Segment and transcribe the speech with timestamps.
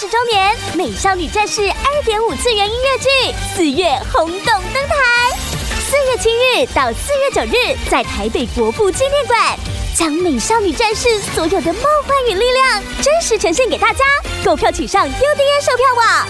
[0.00, 5.36] 十周年《美少女战士》二点五次元音乐剧四月轰动登台，
[5.80, 9.58] 四月七日到四月九日，在台北国父纪念馆，
[9.96, 14.04] 将《美少女战士》所有的梦幻与力量真实呈现给大家。
[14.44, 16.28] 购票请上 UDN 售票网。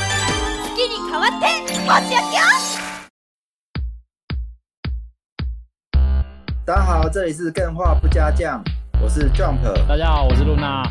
[6.64, 8.64] 大家好，这里是更画不加酱，
[9.02, 9.60] 我是 Jump。
[9.86, 10.84] 大家好，我是露娜。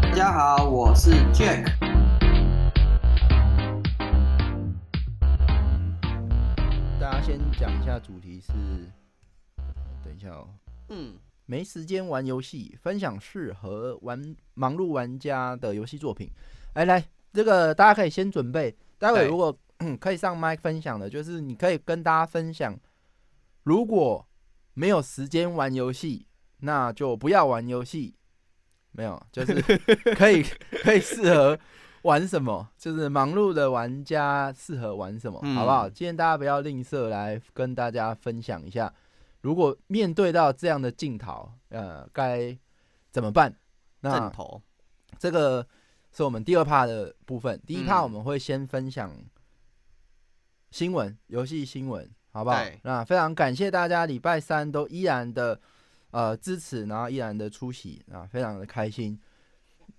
[0.00, 1.66] 大家好，我是 Jack。
[7.22, 8.52] 先讲一下主题是，
[10.02, 10.48] 等一下哦，
[10.88, 11.14] 嗯，
[11.46, 16.28] 没时间玩游戏，分享适合玩忙碌玩家的游戏作品。
[16.74, 19.56] 来来，这个大家可以先准备，待会如果
[20.00, 22.76] 可以上麦分享的，就是你可以跟大家分享，
[23.62, 24.26] 如果
[24.74, 26.26] 没有时间玩游戏，
[26.58, 28.16] 那就不要玩游戏。
[28.90, 29.54] 没有，就是
[30.16, 30.42] 可以
[30.82, 31.56] 可以适合
[32.02, 35.88] 玩什么，就是忙碌的玩家适合玩什么，嗯、好不好？
[35.88, 38.92] 今天大家不要吝啬，来跟大家分享一下，
[39.40, 42.56] 如果面对到这样的镜头，呃，该
[43.10, 43.54] 怎么办？
[44.00, 44.32] 那
[45.18, 45.66] 这个
[46.12, 49.12] 是我们第二 part 的部分，第一 part 我们会先分享
[50.70, 52.62] 新闻，游戏新闻，好不好？
[52.82, 55.60] 那非常感谢大家礼拜三都依然的。
[56.12, 59.18] 呃，支持，然后依然的出席啊，非常的开心。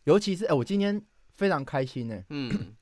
[0.04, 1.04] 尤其是哎、欸，我今天
[1.36, 2.26] 非常开心呢、欸。
[2.30, 2.76] 嗯，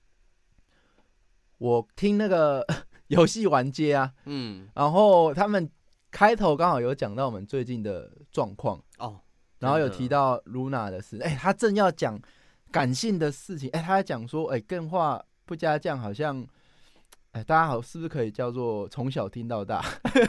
[1.57, 2.65] 我听那个
[3.07, 5.69] 游戏玩街啊，嗯，然后他们
[6.11, 9.19] 开头刚好有讲到我们最近的状况哦，
[9.59, 12.19] 然后有提到 Luna 的事，哎、欸，他正要讲
[12.71, 16.45] 感性的事情，哎、欸，他在讲说，哎、欸，更画不加酱好像。
[17.33, 19.81] 哎，大家好，是不是可以叫做从小听到大？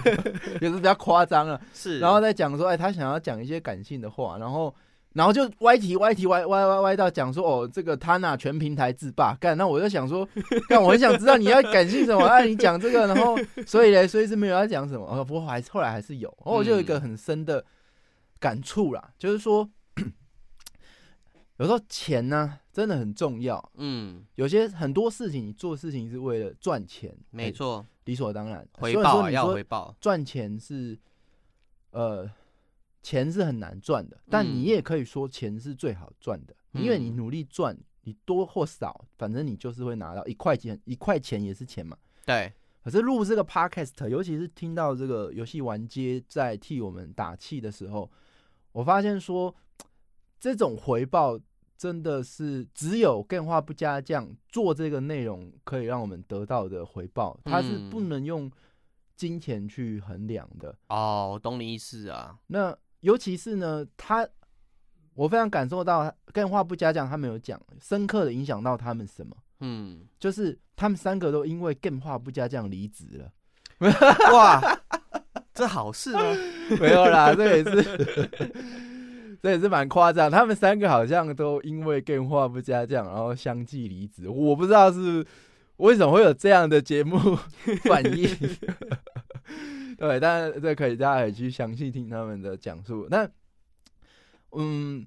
[0.62, 1.60] 也是比较夸张了。
[1.74, 4.72] 是，然后再讲说，哎，他想要讲一些感性的话，然后，
[5.14, 9.56] 然后就歪题歪题歪歪歪歪到讲说，哦，这个他那全平台制霸干。
[9.56, 10.28] 那我就想说，
[10.68, 12.24] 干，我很想知道你要感性什么？
[12.26, 15.06] 哎、啊，你讲这个，然后，所以呢， 所以是没有要讲什么。
[15.06, 17.64] 哦，不过还后来还是有，然后我就有一个很深的
[18.38, 19.68] 感触啦，嗯、就是说。
[21.58, 30.98] 有时候钱呢、啊、真的很重要，嗯，有些很多事情你做事情是为了赚钱，没错，理所当然，回报要回报，赚钱是，
[31.90, 32.28] 呃，
[33.02, 42.52] 钱是很难赚的，但你也可以说钱是最好赚的，嗯、因为你努力赚，你多或少，反正你就是会拿到一块钱，一块钱也是钱嘛，对。
[42.82, 48.10] 可是录这个 podcast，尤其是听到这个游戏玩街在替我们打气的时候，
[48.72, 49.54] 我发现说
[50.38, 51.38] 这种回报。
[51.74, 58.48] 真的是只有更化不加酱做这个内容可以让我们得到的回报，它是不能用
[59.16, 60.78] 金钱去衡量的。
[60.90, 62.38] 哦，我懂你意思啊。
[62.46, 64.26] 那尤其是呢，他
[65.14, 69.36] 我非常感受到更话不加酱，他们有讲深刻的影响到他们什么？
[69.60, 73.30] 嗯，就是他们三个都因为更话不加酱离职了。
[74.32, 74.80] 哇，
[75.54, 76.22] 这好事吗？
[76.80, 78.28] 没有啦，这也是。
[79.42, 84.28] 这也是蛮夸张，他们三个好像都因为更话不加酱，然后相继离职。
[84.28, 85.26] 我不知道是
[85.78, 87.18] 为什么会有这样的节目
[87.82, 88.28] 反应。
[89.98, 93.06] 对，但是这可以大家可以去详细听他们的讲述。
[93.10, 93.28] 那，
[94.52, 95.06] 嗯。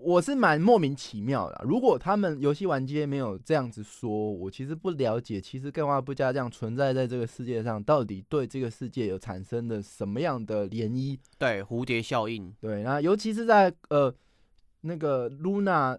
[0.00, 1.60] 我是蛮莫名其妙的。
[1.64, 5.40] 如果他们游戏玩家没有这样子说，我其实不了解。
[5.40, 11.18] 其实更话不加这样存在在这个世界上，到底对这个世界有产生的什么样的涟漪？
[11.36, 12.54] 对，蝴蝶效应。
[12.60, 14.14] 对，那尤其是在呃
[14.82, 15.98] 那个 Luna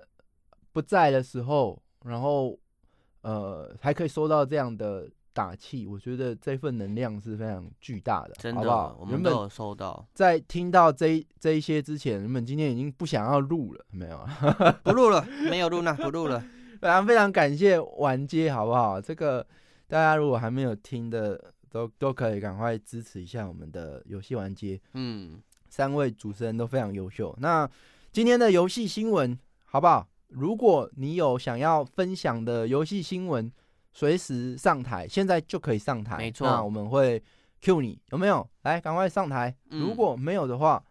[0.71, 2.57] 不在的时候，然后
[3.23, 5.09] 呃还可以收到这样的。
[5.33, 8.97] 打气，我觉得这份能量是非常巨大的，真的，好不好？
[8.99, 10.05] 我们都有收到。
[10.13, 14.79] 在听到这这一些之前，人们今天已经不想要录了，没有啊？
[14.83, 16.43] 不录了， 没有录那，不录了。
[16.81, 19.01] 非常非常感谢玩街，好不好？
[19.01, 19.45] 这个
[19.87, 24.79] 大家如果还没有听的，都都可以赶快支持一下我们的游戏玩街。
[24.93, 27.35] 嗯，三位主持人都非常优秀。
[27.39, 27.69] 那
[28.11, 30.07] 今天的游戏新闻，好不好？
[30.29, 33.51] 如果你有想要分享的游戏新闻，
[33.91, 36.17] 随时上台，现在就可以上台。
[36.17, 37.21] 没错，那我们会
[37.61, 38.47] Q 你，有没有？
[38.61, 39.55] 来，赶快上台。
[39.69, 39.79] 嗯。
[39.81, 40.83] 如果没有的话，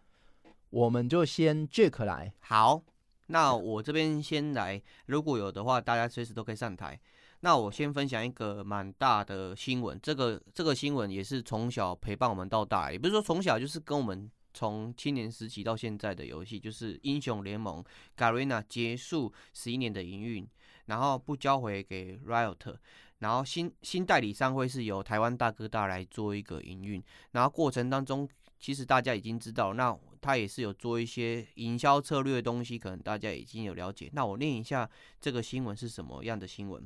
[0.69, 2.33] 我们就先 Jack 来。
[2.41, 2.83] 好，
[3.27, 4.81] 那我这边先来。
[5.07, 6.99] 如果有的话，大家随时都可以上台。
[7.41, 9.97] 那我先分享一个蛮大的新闻。
[10.03, 17.83] 这个这个新闻也是从小陪伴我们到大，也不是说从小，就是跟我们从青年时期到现在的游戏，就是英雄联盟
[18.17, 20.45] Garena 结束十一年的营运。
[20.89, 22.75] 然后不交回给 Riot，
[23.19, 27.01] 然后新新代理商会是由台湾大哥大来做一个营运。
[27.31, 28.27] 然后过程当中，
[28.59, 34.09] 其实大家已经知道，那他也是有做一些营销策略的东西，可能大家已经有了解。
[34.13, 34.89] 那我念一下
[35.21, 36.85] 这个新闻是什么样的新闻？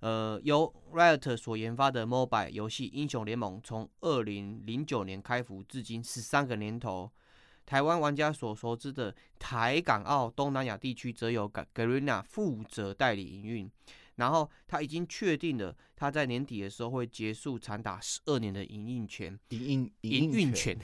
[0.00, 7.10] 呃，由 Riot 所研发的 Mobile 游戏《英雄联盟》，从二零零九年开服至今十三个年头，
[7.66, 13.70] 台湾玩家所熟知的台港澳东南亚地区，则由 Garena 负责代理营运。
[14.14, 19.38] 然后他已经确定了，他在年底的时候会结束长达十二年的营运权。
[19.50, 20.74] 营运营运权，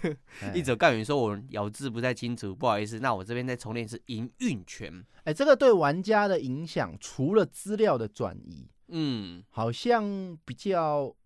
[0.52, 2.98] 一直干员说我咬字不太清楚，不好意思。
[2.98, 5.02] 那我这边再重念是营运权。
[5.24, 11.16] 哎，这个对玩家的影响，除了资料的转移，嗯，好像比较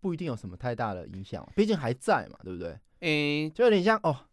[0.00, 2.76] 不一定有什么太大的影响，毕竟还在嘛，对不对？
[2.98, 4.26] 哎，就有点像哦，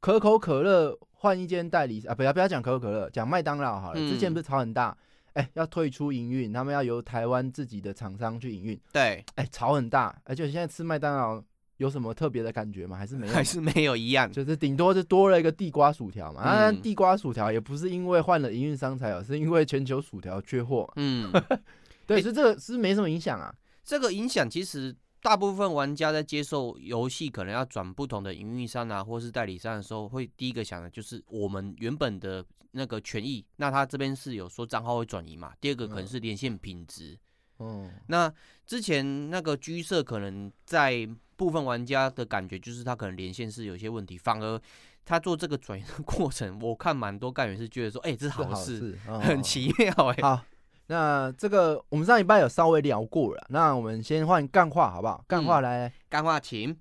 [0.00, 4.00] 可口可乐换一间代理啊，不要不要讲可口可乐，讲麦当劳好了。
[4.00, 4.96] 嗯、之前不是吵很大？
[5.34, 8.80] 哎、欸，要退出营运，他们要由台湾自己的厂商去营运。
[8.92, 11.40] 对，哎、欸，吵很大，而且现在吃麦当劳
[11.76, 12.96] 有什么特别的感觉吗？
[12.96, 13.32] 还是 没有？
[13.32, 16.72] 还是没有一样，就是顶多是多了一个地瓜薯条嘛。
[16.72, 20.90] 地瓜薯条也不是因为换了营运商才有，是因为全球薯条缺货。
[20.96, 21.30] 嗯，
[22.06, 23.54] 对，欸、所以这个是没什么影响啊。
[23.84, 32.44] 这个影响其实大部分玩家在接受游戏可能要转不同的营运商啊，或是代理商的时候，会第一个想的就是我们原本的。
[32.72, 35.52] 那个权益，那他这边是有说账号会转移嘛？
[35.60, 37.18] 第二个可能是连线品质。
[37.58, 38.32] 嗯，那
[38.64, 44.60] 之前那个居社可能在部分玩家的感觉就是他可能连线是有些问题，反而
[45.04, 50.22] 他做这个转移的过程，我看蛮多干员是觉得说，哎、欸，这是好事，好事，很奇妙哎、欸。
[50.22, 50.44] 好，
[50.90, 55.24] 那这个我们上一拜有稍微聊过了，那我们先换干话好不好？
[55.28, 56.76] 干话来，干、嗯、话请。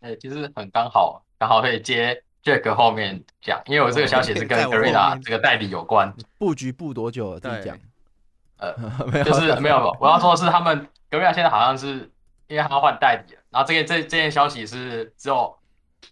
[0.00, 2.22] 哎、欸，其实很刚好，刚好可以接。
[2.44, 6.14] Jack 后面讲，因为我这个消息是跟 Garena 这个代理有关。
[6.38, 7.40] 布局布多久了？
[7.40, 7.76] 自己讲。
[8.58, 8.72] 呃，
[9.10, 9.92] 没有，就是没有。
[9.98, 12.08] 我要说的是，他们 Garena 现在好像是
[12.46, 15.52] 因为他要换代理了，然后这个这这件消息是只有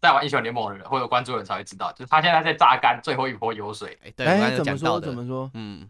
[0.02, 3.96] 在玩英雄联盟的人或者关注的人才会知道，就是他现在在榨干最后一波油水。
[4.04, 4.98] 哎，对，哎，怎么说？
[5.00, 5.48] 怎么说？
[5.54, 5.88] 嗯，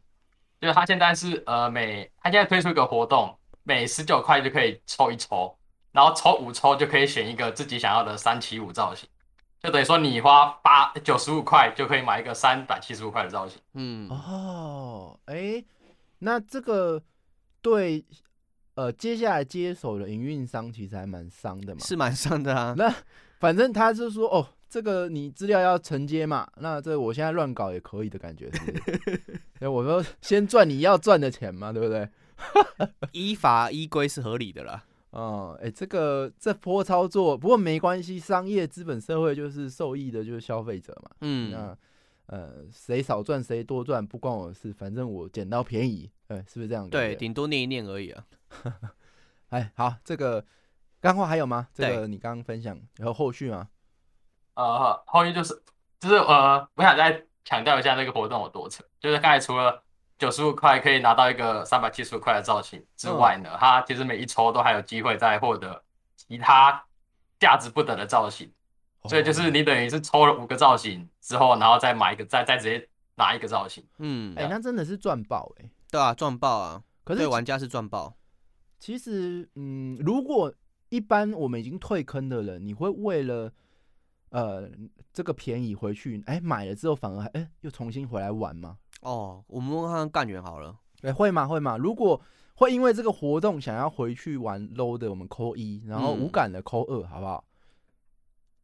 [0.64, 5.54] 就是他现在是呃每他现在推出一个活动，每十九块就可以抽一抽，
[5.92, 9.06] 然后抽五抽就可以选一个自己想要的三七五造型。
[9.62, 13.60] 就等于说，你花八九十五块就可以买一个三百七十五块的造型。
[13.74, 15.64] 嗯，哦，哎、欸，
[16.20, 17.02] 那这个
[17.60, 18.02] 对
[18.74, 22.74] 呃接下来接手的营运商其实还蛮伤的嘛，是蛮伤的啊。
[22.78, 22.90] 那
[23.38, 29.22] 反正他是说，哦，这个你资料要承接嘛，那这我现在乱搞也可以的感觉是不是？
[29.56, 32.08] 所以我说先赚你要赚的钱嘛，对不对？
[33.12, 34.84] 依法依规是合理的啦。
[35.10, 41.10] 哦，哎、欸，这个这波操作，不过没关系，商业资本社会就是受益的，就是消费者嘛。
[41.20, 41.78] 嗯，那
[42.26, 46.90] 呃，谁少赚谁多赚不关我的事，反正我捡到便宜，哎，是不是这样？
[46.90, 48.26] 对，顶多念一念而已啊。
[49.50, 50.44] 哎，好，这个
[51.00, 51.68] 干货还有吗？
[51.72, 53.68] 这个你刚刚分享，然后后续吗？
[54.54, 55.62] 呃，后面就是
[56.00, 59.82] 就是呃，我想再强调一下那个活动有多扯，就是刚才除了。
[60.16, 65.82] 九十五块可以拿到一个三百七十五块的造型之外呢，它其实每一抽都还有机会再获得
[66.16, 66.82] 其他
[67.40, 68.50] 价值不等的造型，
[69.08, 73.84] 所以就是你等于是抽了五个造型之后，然后再买一个，再再直接拿一个造型。
[73.98, 76.82] 嗯，哎，那真的是赚爆哎，对啊，赚爆啊！
[77.02, 78.14] 可是对玩家是赚爆。
[78.78, 80.54] 其实，嗯，如果
[80.90, 83.52] 一般我们已经退坑的人，你会为了
[84.34, 84.68] 呃
[85.12, 88.76] 这个便宜回去，哎，买了之后反而还哎又重新回来玩吗？
[89.02, 90.76] 哦，我们问看看干员好了。
[91.02, 91.46] 哎、欸，会吗？
[91.46, 91.76] 会吗？
[91.76, 92.20] 如果
[92.56, 97.44] 会因为这个活动想要回去玩 low 的，我们扣一，然后无感的扣二，好不好？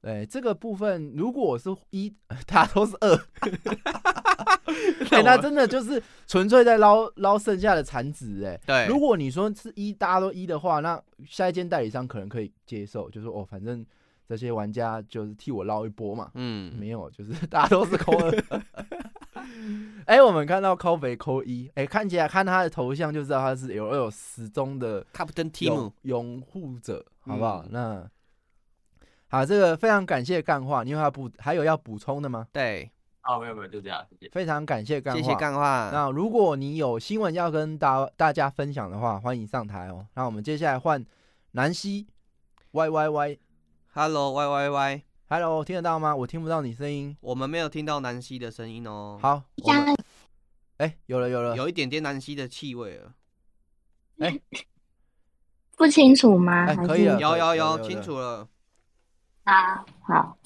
[0.02, 2.12] 哎、欸，这个部分如果是一，
[2.48, 3.14] 大家都是二，
[5.12, 8.86] 哎，那真的就是纯粹在捞捞剩下的残值，哎，对。
[8.86, 13.84] 如果你说是一，大家都一的话，那下一间代理商可能可以接受，就是说哦，反正
[14.30, 16.30] 这些玩家就是替我捞一波嘛。
[16.34, 18.62] 嗯，没有，就是 大家都是扣二。
[20.06, 27.62] 哎、欸，我们看到靠北扣一，哎、欸，看起来看他的头像就知道他是有有始终的 Captain Team 拥护者，好不好？
[27.64, 28.10] 嗯、那
[29.28, 32.46] 好，这个非常感谢干话，你有要补还有要补充的吗？
[32.52, 32.90] 对，
[33.24, 34.28] 哦，没有没有，就这样，谢谢。
[34.30, 35.90] 非常感谢干话，谢谢干话。
[35.92, 40.06] 那如果你有新闻要跟大大家分享的话，欢迎上台哦。
[40.14, 41.04] 那我们接下来换
[41.52, 42.06] 南希
[42.72, 43.38] ，Y Y
[43.92, 45.02] Y，Hello Y Y Y。
[45.28, 46.14] Hello，听得到吗？
[46.14, 47.16] 我听不到你声音。
[47.20, 49.18] 我们没有听到南希的声音哦。
[49.20, 49.42] 好，
[50.78, 53.12] 哎、欸，有了有了，有一点点南希的气味了。
[54.20, 54.42] 哎、欸，
[55.76, 56.66] 不清楚吗？
[56.66, 58.46] 欸、可以了，有有有，清楚了。
[59.44, 60.36] 啊，好，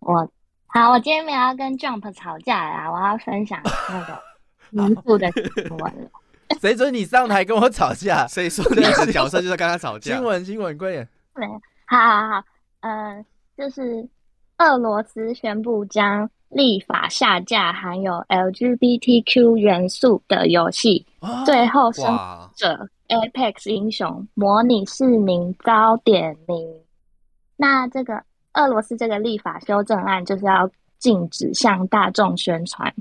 [0.00, 0.30] 我
[0.66, 3.60] 好，我今天没有要跟 Jump 吵架啦，我要分享
[3.90, 4.22] 那个
[4.70, 6.10] 民宿的新闻了。
[6.60, 8.26] 谁准你上台跟我吵架？
[8.26, 10.14] 谁说你的角色就是跟他吵架？
[10.16, 11.06] 新闻新闻，快点。
[11.34, 11.46] 对，
[11.86, 12.44] 好好好，
[12.80, 13.26] 嗯、呃。
[13.56, 14.06] 就是
[14.58, 21.06] 俄罗斯宣布将立法下架含有 LGBTQ 元素的游戏。
[21.20, 22.04] 啊、最后，生
[22.54, 26.70] 者 Apex 英雄模拟市民遭点名。
[27.56, 32.92] 那这个俄罗斯这个立法修正案就是要禁止向大众宣传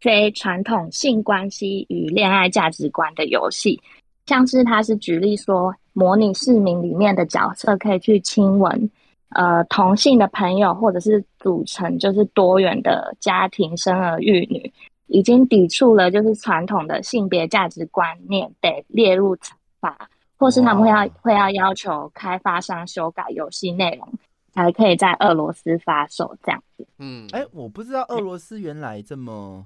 [0.00, 3.82] 非传统性关系与恋爱价值观的游戏，
[4.26, 8.90] 像是他是举例说，模拟市民里面的角色可以去亲吻
[9.30, 14.72] 呃同性的朋友，或者是组成就是多元的家庭，生儿育女，
[15.06, 20.08] 已经抵触了就是传统的性别价值观念，得列入惩罚。
[20.36, 24.12] 或是他们会要会要要求开发商修改游戏内容，
[24.52, 26.86] 才可以在俄罗斯发售这样子。
[26.98, 29.64] 嗯，哎、欸，我不知道俄罗斯原来这么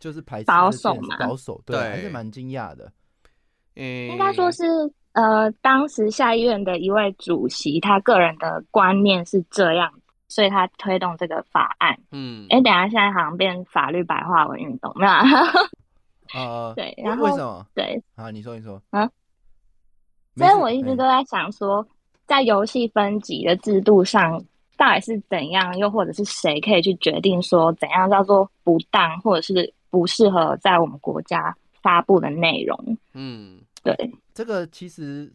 [0.00, 2.92] 就是排斥保守嘛，保守对，还是蛮惊讶的。
[3.76, 4.64] 嗯，应该说是
[5.12, 9.92] 呃，当时下议院的一位主席，他个人的观念是这样，
[10.28, 11.98] 所以他推动这个法案。
[12.10, 15.12] 嗯，哎、欸，等下现在好像变法律白话文运动，没有？
[15.12, 15.52] 啊、
[16.34, 17.66] 呃，对，然后为什么？
[17.74, 19.10] 对，啊，你说，你说，啊。
[20.34, 21.86] 所以我一直都在想说，
[22.26, 24.42] 在游戏分级的制度上，
[24.78, 32.96] 到底是怎样，又或者是谁可以去决定说怎样叫做不当，或者是不适合在我们国家发布的内容？
[33.14, 33.94] 嗯，对，
[34.32, 35.32] 这个其实，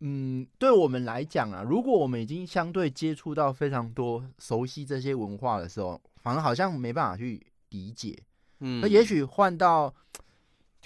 [0.00, 8.16] 嗯，对我们来讲啊，如果我们已经相对接触到非常多、熟悉这些文化的时候，反而好像没办法去理解。
[8.60, 9.94] 嗯，那也许换到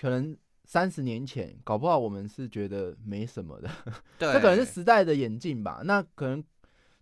[0.00, 0.36] 可能。
[0.62, 3.68] 三十年前，搞不好我们是觉得没什么的，
[4.16, 5.80] 对，这可能是时代的演进吧。
[5.84, 6.44] 那可能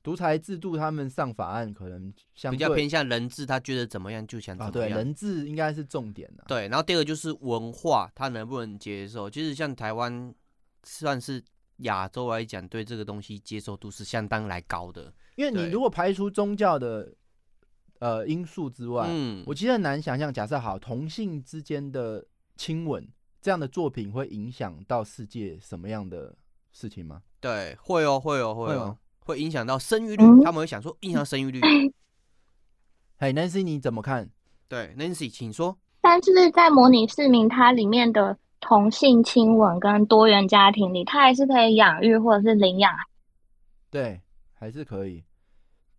[0.02, 4.70] 独裁制度他们上法案，可能相比较偏向人治，他觉得怎么样就想怎么样。
[4.70, 6.44] 啊、对，人治应该是重点的。
[6.48, 9.28] 对，然后第二个就是文化，他能不能接受？
[9.28, 10.34] 其实像台湾
[10.84, 11.42] 算是
[11.78, 15.12] 亚洲来讲，对这个东西接受度是相当来高的。
[15.36, 17.14] 因为你如果排除宗教的
[17.98, 22.26] 呃因素之外，嗯，我其实很难想象，假设好同性之间的
[22.56, 23.08] 亲吻。
[23.40, 26.36] 这样的作品会影响到世界什么样的
[26.72, 27.22] 事情吗？
[27.38, 28.96] 对，会哦，会哦，会哦，会
[29.36, 30.22] 影响到生育率。
[30.42, 31.60] 他们会想说，影响生育率。
[33.18, 34.30] 嘿，Nancy，你怎么看？
[34.68, 35.76] 对，Nancy，请说。
[36.00, 42.94] 但是在模拟市民，它里面的同性亲吻跟多元家庭里，它还是可以养育或者是领养。
[43.90, 44.20] 对，
[44.52, 45.24] 还是可以。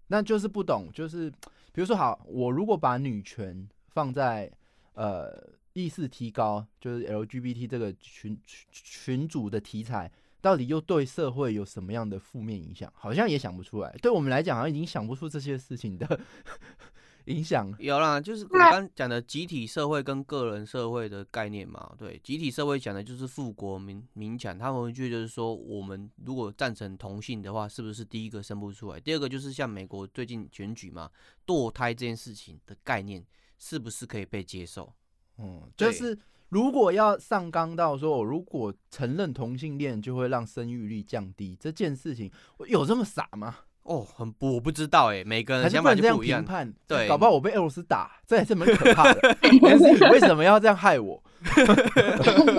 [0.07, 1.29] 那就是不懂，就是
[1.71, 4.51] 比如说，好，我如果把女权放在
[4.93, 5.57] 呃。
[5.73, 12.91] 意识提高，就是 LGBT 这个群群群组的题材，到底又对社会有什么样的负面影响？
[12.95, 13.95] 好像也想不出来。
[14.01, 16.19] 对我们来讲，好像已经想不出这些事情的
[17.25, 17.71] 影响。
[17.77, 21.93] 有啦，就是我刚讲的集体社会跟个人社会的概念嘛。
[21.97, 28.99] 对，集体社会讲的就是富国民民强，他们会觉得就是说，我们如果赞成同性的话，是不是第一个生不出来？
[28.99, 31.11] 第二个就是像美国最近选举嘛，
[31.45, 33.23] 堕胎这件事情的概念
[33.57, 34.91] 是不是可以被接受？
[35.37, 36.17] 嗯，就是
[36.49, 42.31] 如果要上纲到说，我如果承认同性恋就会让生育率降低这件事情，
[42.67, 43.55] 有这么傻吗？
[43.83, 46.41] 哦，很不，我不知道哎，每个人想法就不一样。
[46.41, 49.37] 评判对，搞不好我被俄罗斯打，这也是蛮可怕的。
[49.61, 51.23] 但 是你为什么要这样害我？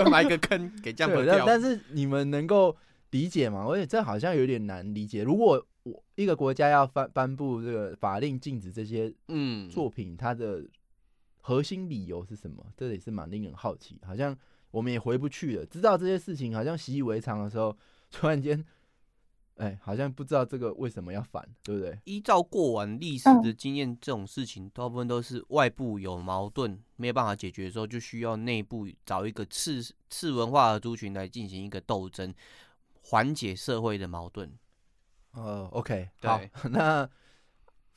[0.09, 1.45] 埋个坑给这样跳。
[1.45, 2.75] 但是你们能够
[3.11, 3.65] 理解吗？
[3.65, 5.23] 而且这好像有点难理解。
[5.23, 10.63] 如果我一个国家要颁颁布这个法令禁止这些嗯作品，它的。
[11.41, 12.65] 核心理由是什么？
[12.77, 13.99] 这也是蛮令人好奇。
[14.05, 14.37] 好像
[14.69, 15.65] 我们也回不去了。
[15.65, 17.75] 知道这些事情好像习以为常的时候，
[18.09, 18.63] 突然间，
[19.55, 21.99] 哎，好像不知道这个为什么要反，对不对？
[22.05, 32.33] 依照过往历史的经验，这种事情大部分都是外部有矛盾没有办法解决的时候，就需要内部找一个次次文化的族群来进行一个斗争，
[33.01, 34.51] 缓解社会的矛盾。
[35.33, 37.09] 呃，OK，好， 那。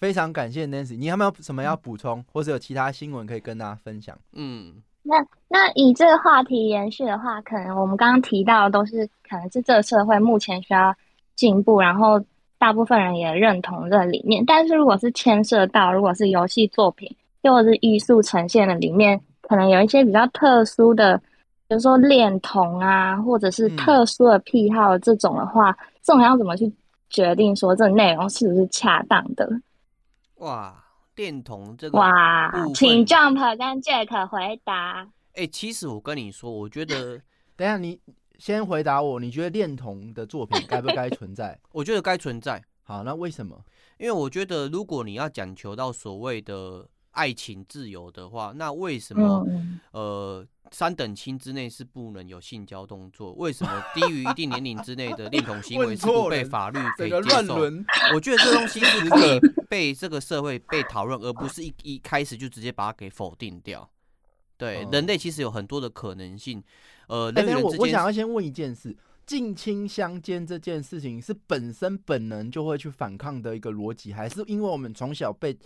[0.04, 4.14] 非常感谢 Nancy，你有没有什么要补充，或者有其他新闻可以跟大家分享？
[4.34, 5.16] 嗯，那
[5.48, 10.94] 那以这个话题延续的话，可能我们刚刚提到的都是可能是这个社会目前需要
[11.36, 12.22] 进步，然后
[12.58, 14.44] 大部分人也认同这个理念。
[14.44, 21.16] 但是如果是牵涉到如果是游戏作品，又或是艺术呈现的里面，可能有一些比较特殊的，
[21.66, 26.70] 比如说恋童啊，或者是特殊的癖好这种的话，嗯、这种要怎么去
[27.08, 29.48] 决定说这内容是不是恰当的？
[30.44, 30.84] 哇，
[31.16, 35.00] 恋童这个哇，请 Jump 跟 Jack 回答。
[35.32, 37.18] 哎、欸，其实我跟你说，我觉得，
[37.56, 37.98] 等一下你
[38.38, 41.58] 先回答我，你觉得恋童的作品该不该存在？
[41.72, 42.62] 我觉得该存在。
[42.82, 43.58] 好，那为什么？
[43.96, 57.54] 因为我觉得，如果你要讲求到所谓的爱情自由的话，那为什么、嗯、呃，三等亲之内是不能有性交动作，为什么低于一定年龄之内的恋童行为是不被法律可以接受？
[58.14, 63.88] 我觉得这东西是可以 被这个社会被讨论，而不是一一开始就直接把它给否定掉。
[64.56, 66.62] 对，人类其实有很多的可能性。
[67.08, 75.56] 呃，我我想要先问一件事：近亲相奸这件事情是本身本能就会去反抗的一个逻辑，还是因为我们从小被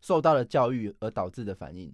[0.00, 1.92] 受到了教育而导致的反应？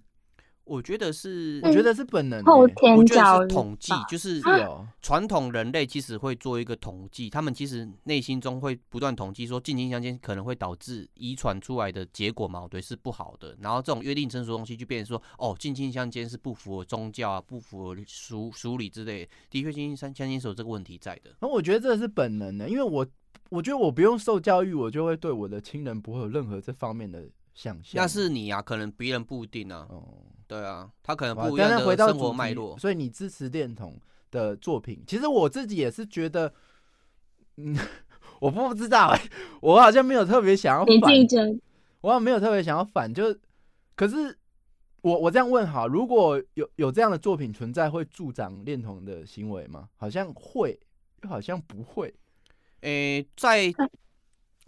[0.64, 2.44] 我觉得是，我觉得是本能、欸。
[2.44, 4.40] 后天教育，统计就是
[5.02, 13.56] 传统人类其实会做一个统计，他们其实内心中会不断统计说，近亲相奸可能会导致遗传出来的结果矛盾，是不好的。
[13.60, 19.30] 然后这种约定成熟的东西就变成说，哦，近亲相奸是不符合宗教啊，不符合俗俗礼之类的。
[19.50, 21.30] 的确，近亲相相奸是有这个问题在的。
[21.40, 23.04] 那我觉得这是本能的，因为我
[23.48, 27.28] 我觉得我不用受教育，我就会对我的亲人不会有任何这方面的
[27.60, 28.02] 想象。
[28.02, 29.86] 那是你啊，可能别人不一定啊。
[29.90, 30.02] 哦。
[30.46, 33.96] 对啊，他可能不一样的生活脉络，所以你支持恋童
[34.32, 35.00] 的作品。
[35.06, 36.52] 其实我自己也是觉得，
[37.56, 37.76] 嗯，
[38.40, 39.16] 我不知道
[39.60, 40.96] 我好像没有特别想要反，
[42.00, 43.32] 我好像没有特别想要反，就
[43.94, 44.36] 可是
[45.02, 49.88] 我我这样问哈，如果有有这样的作品存在，会助长恋童的行为吗？
[49.96, 50.76] 好像会，
[51.22, 52.12] 又好像不会。
[52.80, 53.72] 诶，在。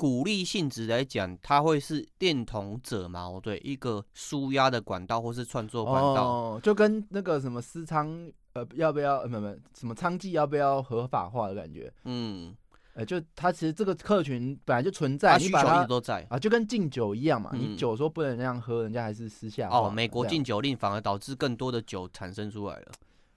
[0.03, 3.31] 鼓励性质来讲，它会是电筒者嘛？
[3.41, 11.89] 对，一个纾压的管道或是创作管道，哦，就跟那个什么私娼呃要不要呃没没什么娼妓要不要合法化的感觉？
[12.03, 12.53] 嗯，
[12.95, 17.51] 呃，就它其实这个客群本来就存在，需求一直都在啊，就跟禁酒一样嘛。
[17.53, 19.89] 嗯、你酒说不能那样喝，人家还是私下哦。
[19.89, 22.87] 美国禁酒令反而导致更多的酒产生出来了，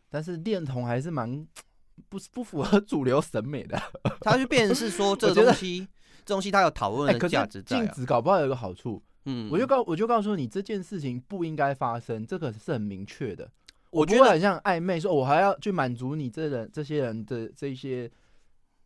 [0.09, 1.47] 但是恋童还是蛮
[2.09, 3.79] 不不符合主流审美的，
[4.21, 5.87] 它就变成是说 这个东西。
[6.25, 7.79] 这东西它有讨论的价值在、啊。
[7.79, 13.49] 禁、欸、止搞不好有一个好处，嗯，我就告我就告诉你这件事情不应该发生，这个是很明确的。
[13.91, 18.11] 我觉得很像暧昧，说我还要去满足你这人这些人的这些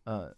[0.03, 0.31] 呃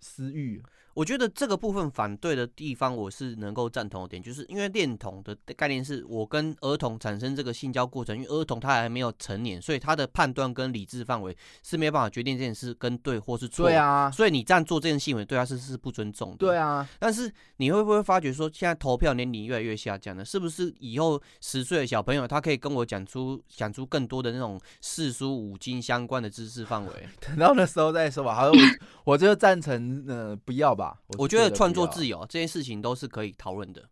[0.00, 0.62] 私欲。
[0.94, 13.66] 我觉得这个部分反对的地方，我是能够赞同的点，就是因为恋童的概念是我跟儿童产生这个性交过程，因为儿童他还没有成年，所以他的判断跟理智范围是没有办法决定这件事跟对或是错。
[13.66, 16.36] 对啊，所以你这样做这件行为对他是是不尊重的。
[16.36, 26.92] 对啊，但是你会不会发觉说，现在投票年龄越来越下降了，是不是以后十岁的小朋友他可以跟我讲出讲出更多的那种四书五经相关的知识范围？
[27.20, 28.34] 等到那时候再说吧。
[28.34, 28.56] 好，我
[29.04, 30.83] 我就赞成，呃，不要吧。
[31.08, 33.82] 我，我觉得创作自由这件事情都是可以讨论的。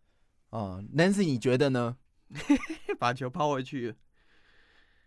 [0.49, 1.95] 啊、嗯，Nancy，你觉得呢？
[2.99, 3.95] 把球抛回去。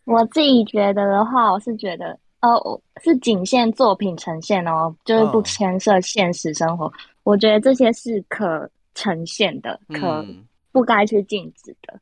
[0.04, 6.86] 我自己觉得的话，我是觉得，哦，是仅限作品呈现哦，就是不牵涉现实生活。
[6.86, 6.92] 嗯、
[7.24, 10.24] 我觉得这些是可呈现的，可
[10.70, 12.00] 不该去禁止的。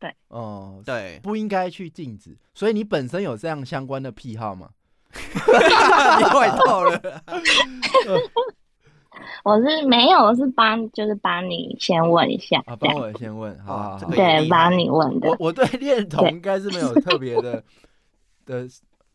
[0.00, 2.36] 对，哦、嗯，对，不应该去禁止。
[2.54, 4.68] 所以你本身有这样相关的癖好吗？
[5.14, 7.00] 你坏透了。
[9.44, 15.28] 我是没有，我是帮，就是帮你先问一下，啊，帮我先问，好好好，对，帮你问的。
[15.30, 17.62] 我我对 恋童应该是没有特别的
[18.46, 18.66] 的，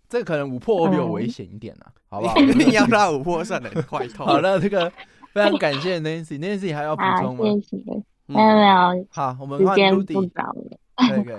[0.09, 2.35] 这个可能五破我比较危险一点啊，好不好？
[2.37, 4.25] 一定要让五破算的快 透。
[4.25, 4.91] 好了，这个
[5.33, 7.45] 非常感谢 Nancy，Nancy 还要补充吗？
[7.45, 9.07] 谢谢，没有没有。
[9.09, 10.29] 好，我们换 Rudy。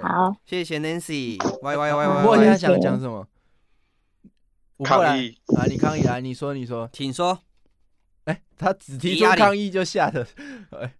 [0.00, 1.38] 好，谢谢 Nancy。
[1.62, 3.26] 喂喂喂喂，五破现在想讲什么？
[4.84, 5.64] 抗议啊！
[5.66, 6.18] 你抗议啊！
[6.18, 7.38] 你说，你说，请说。
[8.24, 10.26] 哎、欸，他只提出抗议就吓得，
[10.70, 10.94] 哎，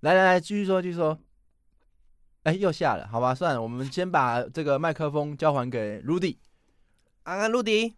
[0.00, 1.18] 来来来，继续说，继续说。
[2.44, 6.36] 哎、欸，又下了，好吧，算了，我们先把这个麦克风交还给 Rudy。
[7.22, 7.94] 安安，Rudy，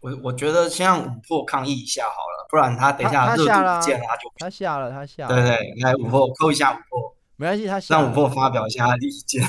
[0.00, 5.34] 我我觉得先让五破抗议一下好了，不然他等一下热度不见了，他就他下了，他下了。
[5.34, 9.40] 对，对对，来五破扣一下五破，没关系，他下让五破发表一下他的意见。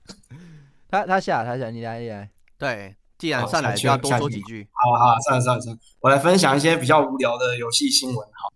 [0.88, 2.96] 他他下他下，你来你来，对。
[3.18, 4.68] 既然上来就要多说几句。
[4.72, 8.28] 好好，算了算了算了，我来分享一些比较无聊的游戏新闻。
[8.32, 8.52] 好，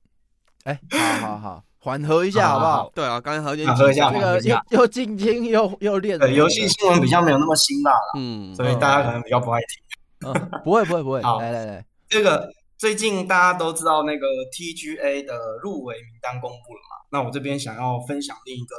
[0.64, 0.80] 哎，
[1.20, 2.92] 好好好，缓和一下好不好？
[2.94, 6.16] 对啊，刚才和缓和一下，这个又又进京又又练。
[6.16, 10.30] 对，游戏新闻比较没有那么辛辣了，嗯，所以大家可能比较不爱听。
[10.30, 11.20] 嗯， 不会不会不会。
[11.22, 12.48] 好，来来来，这个
[12.78, 17.04] 最近大家都知道那个 TGA 的入围名单公布了嘛？
[17.10, 18.76] 那我这边想要分享另一个，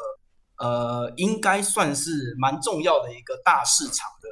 [0.65, 4.30] 呃，应该算是蛮重要的一个大市场的。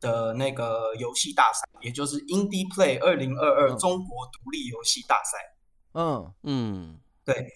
[0.00, 5.38] 的那个游戏大赛，也就是 Indie Play 二零二二中国独立游戏大赛。
[5.92, 7.46] 嗯嗯，对。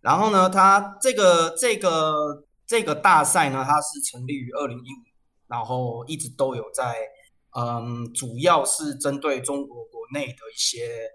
[0.00, 5.02] 然后呢，它这个这个这个大赛呢，它是成立于二零一五，
[5.48, 6.94] 然后一直都有在，
[7.58, 11.10] 嗯，主要是针对中国国内的一些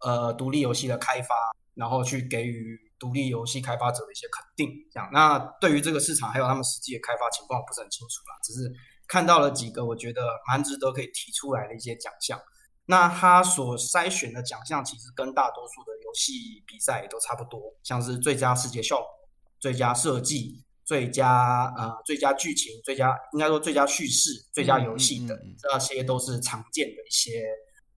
[0.00, 1.34] 呃独立游戏的开发，
[1.74, 4.68] 然后去给予独立游戏开发者的一些肯定。
[4.90, 8.68] 这样，那对于这个市场还有他们实际的开发情况，我不是很清楚啦，只是
[9.08, 12.40] 看到了几个我觉得蛮值得可以提出来的一些奖项。
[12.84, 19.06] 那他所筛选的奖项其实跟大多数的游戏比赛也都差不多，像是最佳视觉效果、
[19.58, 20.64] 最佳设计。
[20.88, 27.44] 最佳呃，最佳剧情，最佳应该说最佳叙事，最佳游戏等，嗯嗯嗯、这些都是常见的一些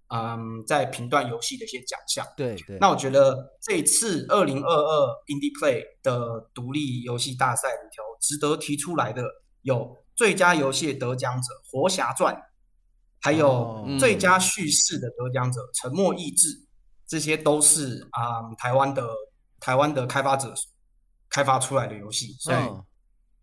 [0.10, 2.28] 嗯，在评断游戏的一些奖项。
[2.36, 2.78] 对对。
[2.82, 9.24] 那我觉得这一次二零二二 Indie Play 的独立游戏大赛里头，值得提出来的
[9.62, 12.36] 有最佳游戏得奖者《活侠传》，
[13.20, 16.48] 还有最佳叙事的得奖者《沉默意志》，
[17.08, 19.08] 这些都是啊、嗯、台湾的
[19.60, 20.54] 台湾的开发者。
[21.34, 22.58] 开发出来的游戏，所以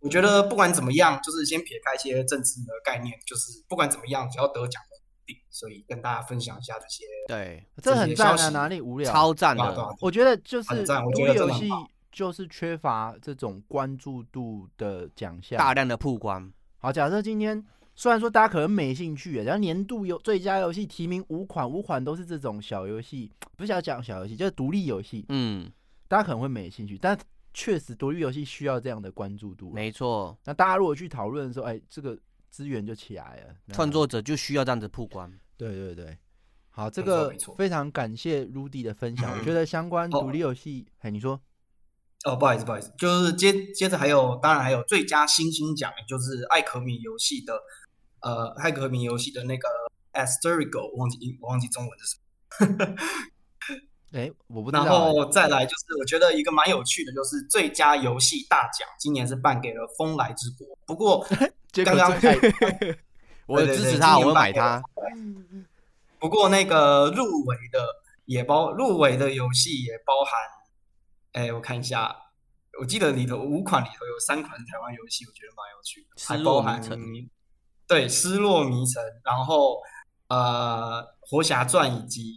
[0.01, 5.35] 我觉得不管怎么样，就是先撇开一些政治的概念，就是不管怎么样，只要得奖的。
[5.49, 7.05] 所以跟大家分享一下这些。
[7.27, 9.11] 对，这很赞啊，哪里无聊？
[9.11, 9.97] 超赞的。
[10.03, 11.71] 我觉得就是独立游戏
[12.13, 16.53] 就是缺乏这种关注度的奖项，大量的曝光。
[16.79, 17.65] 好，假设今天
[17.95, 25.27] 虽然说大家可能没兴趣，然后年度有最佳游戏提名五款，五款都是这种小游戏，不是要讲小游戏，就是独立游戏。
[25.29, 25.71] 嗯，
[26.09, 27.19] 大家可能会没兴趣，但。
[27.55, 29.73] 确实，独立游戏需要这样的关注度。
[29.73, 32.17] 没错，那大家如果去讨论的时候，哎，这个
[32.51, 33.57] 资源就起来了。
[33.73, 35.33] 创作者就需要这样子曝光。
[35.57, 36.17] 对对对，
[36.71, 39.37] 好，这个非常感谢 Rudy 的分享。
[39.37, 41.41] 我 觉得相关独立游戏，哎，你说？
[42.25, 47.55] 哦，不好意思，不好意思，就是接接着还有，当然还有最佳新星奖，也就是艾可米游戏的，
[48.21, 49.69] 呃，艾可米游戏的那个
[50.13, 52.97] Asterigos，我忘记我忘记中文是什么。
[54.13, 54.87] 哎，我不知道。
[54.87, 60.67] 然后再来就是，我觉得一个蛮有趣的，就是最佳游戏大奖，今年是颁给了《风来之国》。
[60.87, 61.27] 不过
[61.85, 62.11] 刚刚
[63.47, 64.83] 我支持他，我会买它。
[66.19, 67.79] 不过那个入围的
[68.25, 70.33] 也包入围的游戏也包含，
[71.39, 72.17] 哎，我看一下，
[72.81, 76.83] 我记得里头五款里头有三款是台湾游戏，我觉得蛮有趣的，还包含
[77.87, 79.81] 对《失落迷城》，然后
[80.27, 82.37] 呃《活侠传》以及。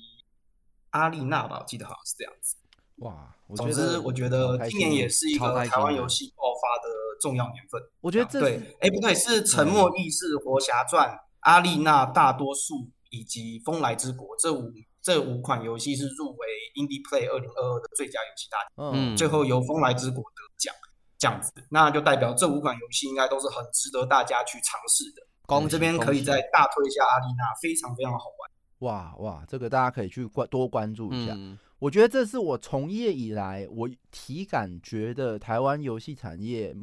[0.91, 2.57] 阿丽娜吧，我记得好像是这样子。
[2.97, 6.89] 哇，总之我觉得今年也是一个台湾游戏爆发的
[7.21, 7.81] 重要年份。
[8.01, 14.69] 我觉得这对，哎、欸、不对，是《沉默意识》《活侠传》嗯、阿丽娜大多数以及《风来之国》这五
[15.01, 18.91] 这五款游戏是入围 Indie Play 二零二二的最佳游戏大奖。
[18.93, 20.73] 嗯，最后由《风来之国》得奖，
[21.17, 25.21] 这样子，那就代表这五款游戏应该都是很值得大家去尝试的。
[25.47, 28.51] 我们这边可以再大推一下阿丽娜，非常非常好玩。
[28.79, 31.33] 哇哇，这个大家可以去关多关注一下。
[31.35, 36.75] 嗯、我觉得这是我从业以来，我体感觉得台湾游戏产业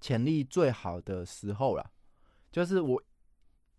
[0.00, 1.90] 潜力最好的时候了。
[2.50, 3.02] 就是我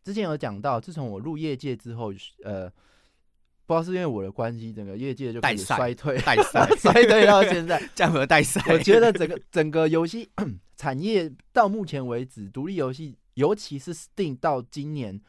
[0.03, 2.11] 之前有讲到，自从我入业界之后，
[2.43, 2.71] 呃，
[3.65, 8.61] 不知道是因为我的关系，整个业界就开始衰退，带赛 衰退到现在， 降和带赛。
[8.73, 10.29] 我觉得整个整个游戏
[10.75, 15.21] 产业到目前为止，独立游戏，尤其是 Steam 到今年。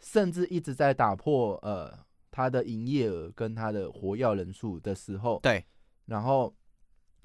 [0.00, 1.92] 甚至一直在打破呃
[2.30, 5.64] 它的营业额跟它的活跃人数的时候，对，
[6.06, 6.54] 然后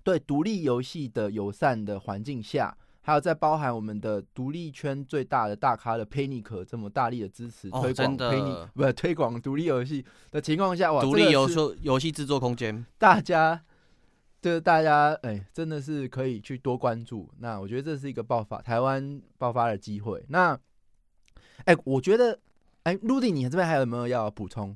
[0.03, 13.61] 对独立游戏的友善的环境下，还有在包含我们的独立圈最大的大咖的 Panic 这么大力的支持推广 Panic 不推广独立游戏的情况下，哇，独立游戏游戏制作空间， 大家
[14.41, 17.29] 就是大家哎，真的是可以去多关注。
[17.37, 20.25] 那我觉得这是一个爆发台湾爆发的机会。
[20.29, 20.59] 那
[21.65, 22.39] 哎，我觉得。
[22.83, 24.75] 哎，Rudy，你这边还有没有要补充？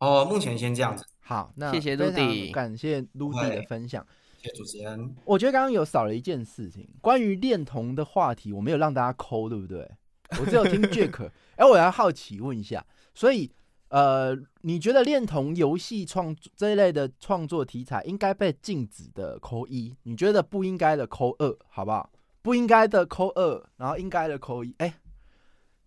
[0.00, 1.06] 哦，目前先这样子。
[1.20, 4.06] 好，那谢谢 Rudy，感谢 Rudy 的分享。
[4.42, 5.14] 谢谢主持人。
[5.24, 9.88] 我觉得刚刚有少了一件事情，关于恋童的话题，我没有让大家抠，对不对？
[10.40, 11.30] 我只有听 Jack。
[11.56, 13.50] 哎，我要好奇问一下，所以
[13.88, 22.10] 呃，你觉得恋童游戏创这一类的创作题材应该被禁止的扣一，你觉得不应该的扣二，好不好？
[22.42, 24.74] 不应该的扣二，然后应该的扣一。
[24.78, 24.94] 哎，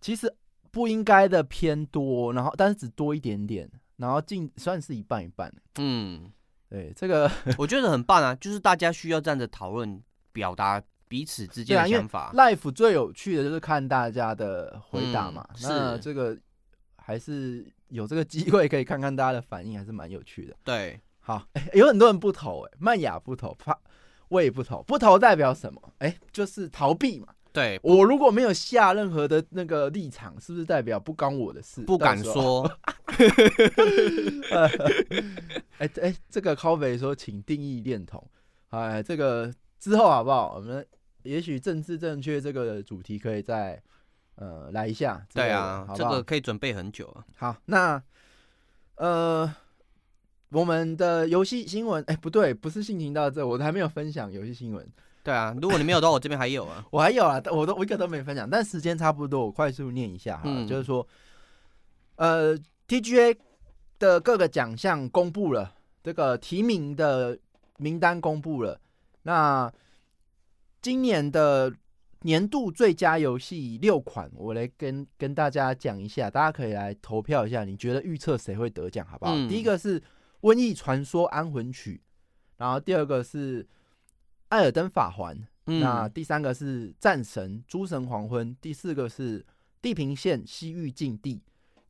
[0.00, 0.34] 其实。
[0.68, 3.66] 不应该的偏多，然后但是只多一点点，
[3.96, 5.50] 然后进算是一半一半。
[5.78, 6.30] 嗯，
[6.68, 10.02] 对，这个 我觉得很棒啊，就是大家需要这样的讨论，
[10.32, 12.24] 表达彼此之间的想法。
[12.24, 16.36] 啊、Life 最有趣的就是看大家的回答嘛，嗯、那这个
[16.96, 20.56] 还是有这个机会可以看看大家的反应，还是蛮有趣的。
[20.64, 23.78] 对，好，有很多人不投，哎，曼雅不投，怕
[24.28, 25.80] 我也不投，不投代表什么？
[25.98, 27.28] 哎，就是逃避嘛。
[27.52, 31.82] 对，我如果没有下任何的那个立场，是不是代表不关我的事？
[31.82, 32.70] 不敢说。
[35.78, 38.28] 哎哎，这个 Coffee 说，请定义恋童。
[38.70, 40.56] 哎，这个之后好不好？
[40.56, 40.86] 我们
[41.22, 43.80] 也许政治正确这个主题可以再
[44.36, 45.24] 呃来一下。
[45.34, 47.24] 对啊，好好这个可以准备很久啊。
[47.36, 48.02] 好，那
[48.96, 49.54] 呃，
[50.50, 54.86] 我们的游戏新闻，哎、欸，不对，不是性情到这，我还没有分享游戏新闻。
[55.22, 61.06] 对啊，如果你没有的话，我这边还有啊， 我还有啊，我都我一个都没分享，但时间差不多，我快速念一下哈，嗯、就是说，
[62.16, 62.56] 呃
[62.88, 63.36] ，TGA
[63.98, 67.38] 的各个奖项公布了，这个提名的
[67.78, 68.80] 名单公布了，
[69.22, 69.72] 那
[70.80, 71.72] 今年的
[72.20, 79.34] 年度最佳游戏六款，我来跟跟大家讲一下，大家可以来投票一下，你觉得预测谁会得奖，好不好？
[79.34, 80.00] 嗯、第一个是
[80.42, 82.00] 《瘟疫传说：安魂曲》，
[82.56, 83.66] 然后第二个是。
[84.48, 89.44] 艾尔登法环，嗯、那第三个是战神诸神黄昏，第四个是
[89.82, 91.42] 地平线西域禁地，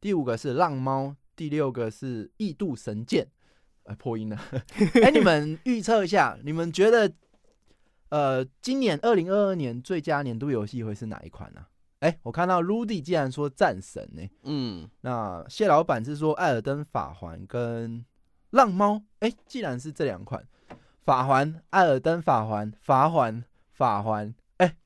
[0.06, 3.26] 第五个是浪猫，第六个是异度神剑，
[3.86, 4.40] 哎，破音了。
[5.02, 7.12] 哎、欸，你们预测一下，你们觉得，
[8.10, 11.66] 呃，今年二零二二年最佳年度游戏会是哪一款呢、啊？
[11.98, 18.04] 哎、欸，我看到 Rudy 竟然说战神呢、欸，嗯，那谢老板是说艾尔登法环跟
[18.50, 20.46] 浪猫，哎、欸，既然是这两款。
[21.02, 23.42] 法环、艾尔登法环、法环、
[23.72, 24.76] 法环，哎、欸，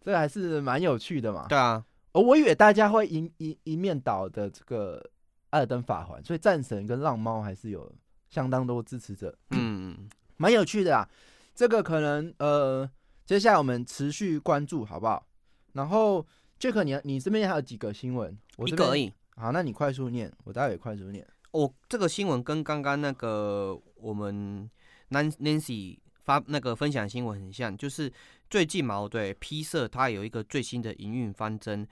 [0.00, 1.46] 这个还是蛮有趣的嘛。
[1.48, 5.02] 对啊，而我以为大家会一一一面倒的这个
[5.50, 7.92] 艾尔登法环，所以战神跟浪猫还是有
[8.28, 9.36] 相当多支持者。
[9.50, 11.08] 嗯，蛮有趣的啊。
[11.54, 12.90] 这个可能呃，
[13.24, 15.26] 接下来我们持续关注，好不好？
[15.72, 16.26] 然后
[16.58, 18.38] 杰克，你你这边还有几个新闻？
[18.56, 19.12] 我这个而已。
[19.36, 21.26] 好，那你快速念，我待会也快速念。
[21.52, 24.70] 哦，这个新闻跟刚刚那个我们。
[25.12, 25.98] Nancy
[26.30, 28.12] 发那个分享新闻很像，就是
[28.48, 31.84] 最近嘛，对 P 社它有一个最新的营运方针，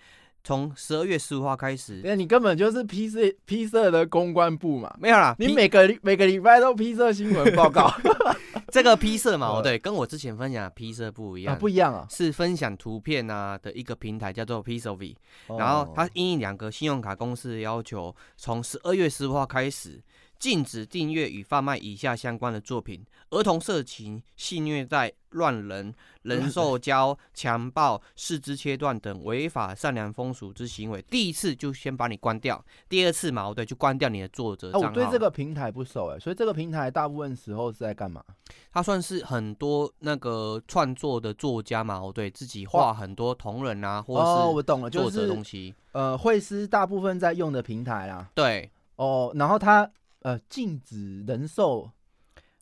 [0.44, 2.00] 从十二月十五号开始。
[2.02, 7.92] 对，你根本就是 P 社 P 社的公关部嘛，没有啦，你每个每个礼拜都 P 社新闻报告。
[8.70, 15.16] 这个 P 社嘛，对，跟我之前分享的 P 社不一样，啊、不一样啊，是分享图片啊的一个平台，叫做 Pixelvy。
[15.58, 20.00] 然后它因应两个信用卡公司的要求，从十二月十五号开始。
[20.38, 31.02] 禁止订阅与贩卖以下相关的作品：儿童色情、性虐待、乱伦、 人兽交、强暴、四肢切断等违法善良风俗之行为。
[31.02, 34.88] 第一次就先把你关掉，第二次嘛，对，就关掉你的作者账号。
[34.88, 38.24] 我对这个平台不熟哎，所以这个平台大部分时候是在干嘛？
[38.72, 45.74] 它算是很多那个创作的作家嘛，对自己画很多同人啊，或者是哦，我懂了，就是东西。
[45.92, 48.30] 呃，会师大部分在用的平台啦。
[48.34, 49.90] 对，哦，然后它。
[50.22, 51.88] 呃，禁止人兽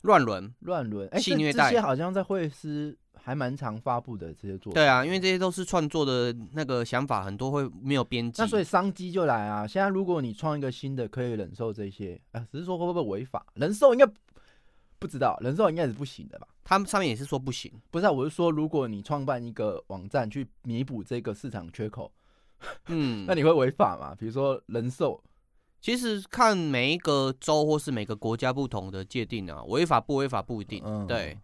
[0.01, 4.73] 乱伦、乱伦，哎，性虐待这些好像在会师还蛮常发布的这些作品。
[4.73, 8.41] 对啊，因为这些都是创作的那个想法，很多会没有编辑。
[8.41, 9.65] 那所以商机就来啊！
[9.65, 13.45] 现在如果你创一个新的，可以忍受这些，啊，只是说会不会违法？
[13.55, 14.05] 人兽应该
[14.99, 16.47] 不知道，人兽应该是不行的吧？
[16.63, 17.71] 他们上面也是说不行。
[17.89, 22.11] 不是啊，我是说，如果你创办一个网站去弥补这个市场缺口，
[22.87, 24.15] 嗯， 那你会违法吗？
[24.17, 25.21] 比如说人兽。
[25.79, 31.37] 其实看每一个州或是每个国家不同的界定啊，违法不违法不一定，嗯、对。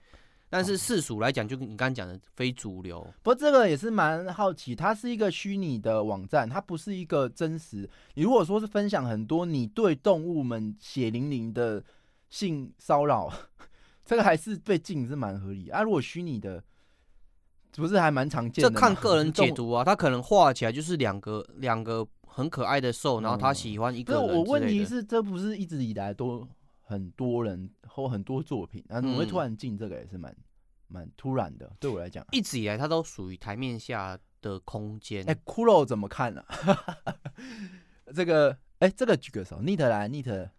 [0.50, 3.02] 但是世俗来讲，就你刚刚讲的非主流。
[3.24, 7.90] 不过这个也是蛮好奇，它是一个虚拟的网站，它不是一个真实。
[8.14, 11.84] 你如果说是分享很多你对动物们血淋淋的
[12.30, 13.32] 性骚扰，
[14.06, 15.82] 这个还是被禁是蛮合理啊。
[15.82, 16.64] 如果虚拟的，
[17.72, 18.70] 不是还蛮常见的？
[18.70, 22.08] 这看个人 解读啊，它可能画起来就是两个两个。
[22.34, 24.36] 很可爱的兽，然后他喜欢一个人。
[24.36, 26.48] 我问题是，这不是一直以来都
[26.82, 29.00] 很多人或很多作品啊？
[29.00, 30.36] 怎么会突然进这个也是蛮
[30.88, 31.72] 蛮突然的。
[31.80, 35.24] 对我来讲，一直以来它都属于台面下的空间。
[35.30, 36.44] 哎，骷髅怎么看呢？
[38.16, 40.50] 这个，哎，这个举个手，Neat 来，Neat。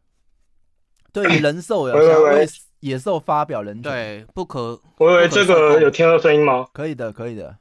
[1.12, 2.46] 对于人兽有想为
[2.80, 4.80] 野兽发表人对不可。
[4.98, 6.68] 我以为这个有听到声音吗？
[6.72, 7.58] 可以的，可以的。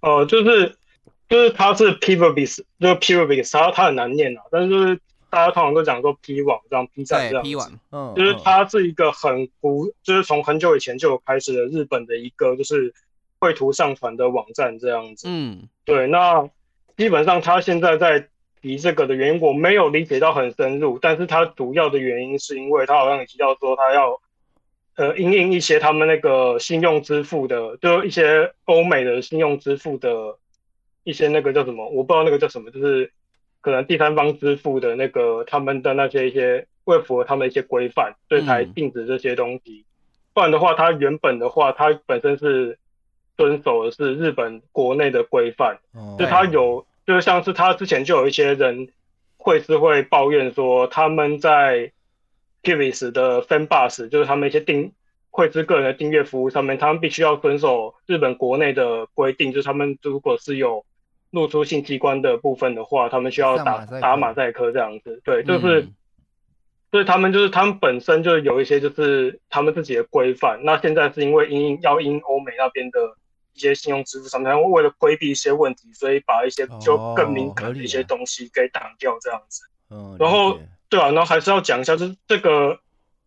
[0.00, 0.79] 哦，就是。
[1.30, 12.92] 就是它是 Pivobis，就是 Pivobis，它它很难念啊，但是就是大家通常都讲说 P 网这样 P 站这样 P 网，嗯，就是它是一个很古，就是从很久以前就有开始的日本的一个就是
[13.38, 16.50] 绘图上传的网站这样子，嗯，对，那
[16.96, 18.26] 基本上它现在在
[18.60, 24.20] 提这个的原因我没有理解到很深入，但是它主要的原因是因为它好像也提到说它要
[24.96, 30.39] 呃因应一些他们那个信用支付的，就一些欧美的信用支付的。
[31.04, 33.10] 一些那个叫什么，我不知道那个叫什么，就是
[33.60, 39.84] 可能第三方支付的那个他们的那些一些为符合他们一些规范，所以才禁止这些东西。
[39.84, 39.88] 嗯、
[40.34, 42.78] 不然的话，它原本的话，它本身是
[43.36, 48.88] 遵守的是日本国内的规范，哦、就它有，就是像是他之前就有一些人
[49.36, 51.92] 会是会抱怨说，他们在
[52.62, 54.92] Kivis 的 Fan Bus，就是他们一些订
[55.30, 60.84] 绘制个人的订阅服务上面，他们必须要遵守日本国内的规定，就是他们如果是有
[61.30, 65.20] 露出性器官的部分的话，他们需要打打马赛克这样子。
[65.24, 65.88] 对，就是
[66.90, 70.60] 所以他们就是他们本身就有一些就是他们自己的规范。
[70.64, 72.98] 那现在是因为因要因欧美那边的
[73.54, 79.62] 一些信用支付上面，为了规避一些问题，所以把一些就更敏感的一些东西给挡掉这样子。
[79.90, 82.80] 嗯，然后对啊，然后还是要讲一下，就是这个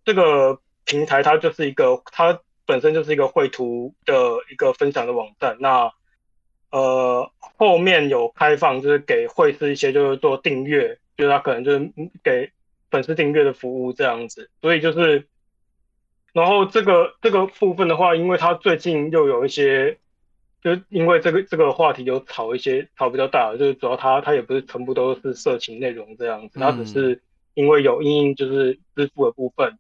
[0.03, 4.13] 这个平台它就是一个它本身就是一个绘图的
[4.51, 5.55] 一个分享的网站。
[5.61, 5.91] 那
[6.73, 11.89] 呃后面有开放就是给会师一些就是做订阅，就是他可能就是
[12.21, 12.51] 给。
[12.93, 15.25] 粉丝订阅的服务这样子，所以就是，
[16.31, 19.97] 然后这个这个部分的话，因为他最近又有一些，
[20.61, 27.19] 就因为这个这个话题有炒一些炒比较大，就是主要他他也不是全部都是色情内容这样子，他只是
[27.55, 29.75] 因为有因应就是支付的部分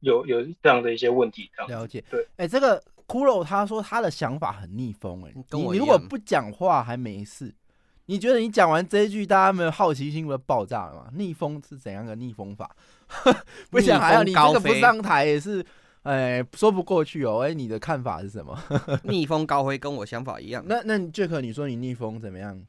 [0.00, 1.80] 有有这样的一些问题这样。
[1.80, 7.52] 了解，对，哎、欸，这个骷髅他说他的想法很逆风、欸，哎，你你如果不讲话还没事。
[8.06, 11.10] 你觉得你讲完这一句，大家没有好奇心会爆炸了吗？
[11.14, 12.70] 逆风是怎样的逆风法？
[13.70, 15.64] 不想还要你这个不上台也是，
[16.02, 17.40] 哎，说不过去哦。
[17.40, 18.56] 哎，你的看法是什么？
[19.04, 20.64] 逆风高飞跟我想法一样。
[20.66, 22.60] 那那 Jack，你说你逆风怎么样？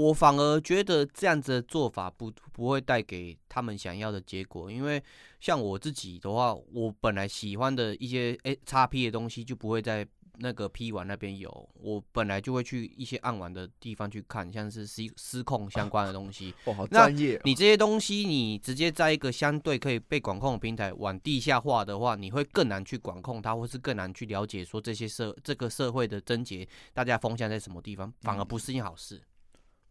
[0.00, 5.02] 我反而觉得这样子的做法不不会带给他们想要的结果，因为
[5.40, 10.06] 像我自己的话，我本来喜欢的一些哎叉 P 的东西就不会在。
[10.42, 16.54] 那个 P 玩那边有，我本来就会去一些暗玩的地方去看，像是失失控相关的东西。
[16.64, 17.40] 哦，好专业哦。
[17.44, 29.16] 你这些东西，你直接在一个相对可以被管控的平台往地下化的话，你会更难去管控它，或是更难去了解说这些社这个社会的症结，大家风向在什么地方，反而不是一件好事。
[29.16, 29.22] 嗯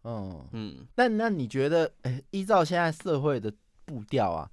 [0.03, 0.87] 嗯。
[0.95, 3.51] 那那你觉得，欸，依照现在社会的
[3.85, 4.49] 步调啊，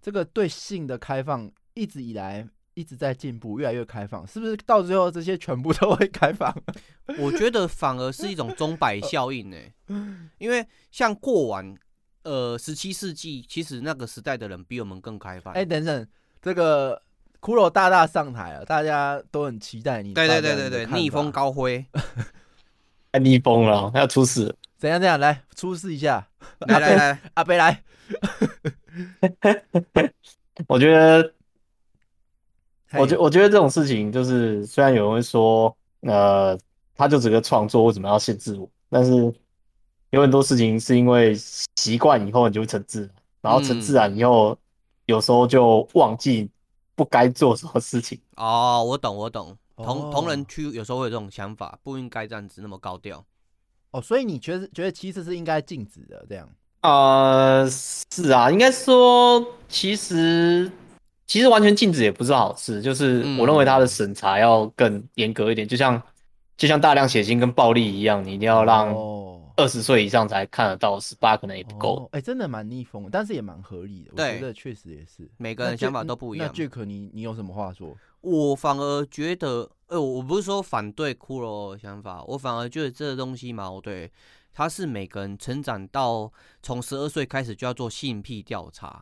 [0.00, 2.48] 这个对性的开放一直以来。
[2.78, 6.54] 一直在进步，越来越开放，是不是到最后这些全部都会开放？
[7.18, 9.56] 我觉得反而是一种钟摆效应呢，
[10.36, 11.74] 因为像过往
[12.24, 15.54] 呃十七世纪，其实那个时代的人比我们更开放。
[15.54, 16.06] 哎、欸，等等，
[16.42, 17.00] 这个
[17.40, 20.12] 骷髅大大上台了，大家都很期待你。
[20.12, 21.86] 对对对对对，逆风高飞，
[23.16, 24.54] 太逆风了，要出事。
[24.76, 25.18] 怎样怎样？
[25.18, 26.28] 来出示一下，
[26.68, 27.82] 来来来， 阿贝来。
[30.68, 31.32] 我觉得。
[32.92, 36.56] 我觉我觉得这种事情就是，虽然有人会说，呃，
[36.94, 38.68] 他就只个创作，为什么要限制我？
[38.90, 39.32] 但是
[40.10, 41.34] 有很多事情是因为
[41.76, 43.00] 习惯以后你就会成自，
[43.40, 44.56] 然然后成自然以后，
[45.06, 46.50] 有时候就忘记
[46.94, 48.20] 不该做什么事情。
[48.36, 49.56] 哦，我懂，我懂。
[49.76, 53.24] 同同人区有时候会有这种想法，不应该这样子那么高调。
[53.90, 56.48] 哦，所以你觉得觉得其实是应该禁止的这样？
[56.82, 60.70] 呃，是啊，应该说其实。
[61.28, 66.00] 其实完全禁止也不是好事，就是我认为他的审查要更严格一点，就像
[66.56, 68.94] 就像大量血腥跟暴力一样，你一定要让
[69.56, 71.96] 二十岁以上才看得到，十八可能也不够。
[71.96, 74.12] 哎、哦欸，真的蛮逆风，但是也蛮合理的。
[74.12, 76.48] 我觉得确实也是，每个人想法都不一样。
[76.48, 77.96] 那 Jack，你你有什么话说？
[78.26, 84.10] 我反而觉得，呃，我不是说反对骷髅的想法，我反而觉得这个东西矛盾。
[84.52, 88.98] 他是每个人成长到从十二岁开始就要做性癖调查，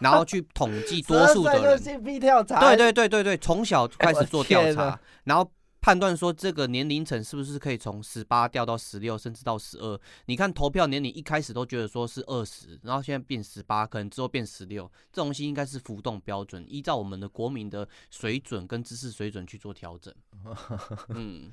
[0.00, 1.78] 然后去统计多数的人。
[1.82, 2.60] 性癖调查。
[2.60, 5.50] 对对对对对，从小开始做调查，然后
[5.88, 9.98] 判断说这个年龄层是不是可以从十八掉到十六，甚至到十二。
[10.26, 20.14] 你看投票年龄一开始都觉得说是二十，然后现在变十八，可能之后变十六，这东西应该是浮动标准，依照我们的国民的水准跟知识水准去做调整。
[21.08, 21.50] 嗯，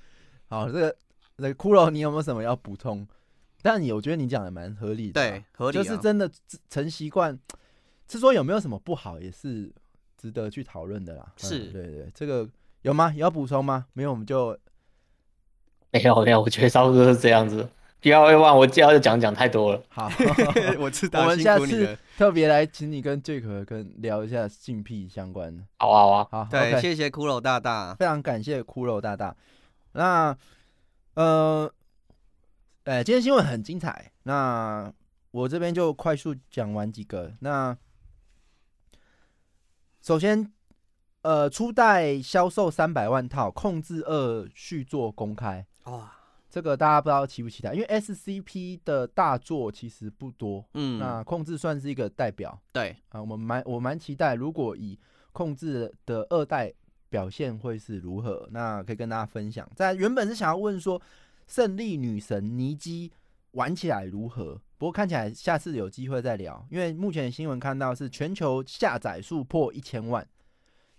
[0.49, 0.97] 好，这个
[1.37, 3.07] 这个骷髅，你有没有什么要补充？
[3.61, 6.29] 但你我觉得你讲的蛮合理的，对，合理、啊、就是真的
[6.69, 7.39] 成习惯，
[8.09, 9.71] 是说有没有什么不好，也是
[10.17, 11.31] 值得去讨论的啦。
[11.37, 12.45] 是、嗯，对对，这个
[12.85, 13.11] 有吗？
[13.15, 13.87] 有要补充吗？
[13.93, 14.57] 没有，我们就
[15.91, 17.67] 没有没有，我觉得差不多是这样子。
[17.99, 19.81] 不要要不然我就要讲讲太多了。
[19.89, 20.07] 好，
[20.79, 21.21] 我知道。
[21.21, 25.63] 我们下次特别来请你跟 Jack 跟聊一下性癖相关的。
[25.79, 29.35] 好啊好啊，好，对，okay、谢谢骷髅大大，非常感谢骷髅大大。
[29.93, 30.37] 那
[31.15, 31.71] 呃。
[32.83, 34.93] 哎，今天新闻很精彩，那
[35.31, 37.33] 我这边就快速讲完几个。
[37.39, 37.75] 那
[40.03, 40.53] 首先，
[41.25, 45.65] 呃，初代销售三百万套，控制二续作公开。
[45.85, 46.11] 哇，
[46.51, 47.73] 这个大家不知道期不期待？
[47.73, 52.55] 因为 SCP 的大作其实不多，嗯，那控制算是一个代表。
[52.71, 54.99] 对啊，我们蛮我蛮期待，如果以
[55.31, 56.71] 控制的二代
[57.09, 59.67] 表现会是如何，那可以跟大家分享。
[59.75, 61.01] 在原本是想要问说。
[61.47, 63.11] 胜利女神尼基
[63.51, 64.59] 玩起来如何？
[64.79, 70.27] 不过看起来下次有机会再聊，因为目前新闻看到是全球下载数破一千万。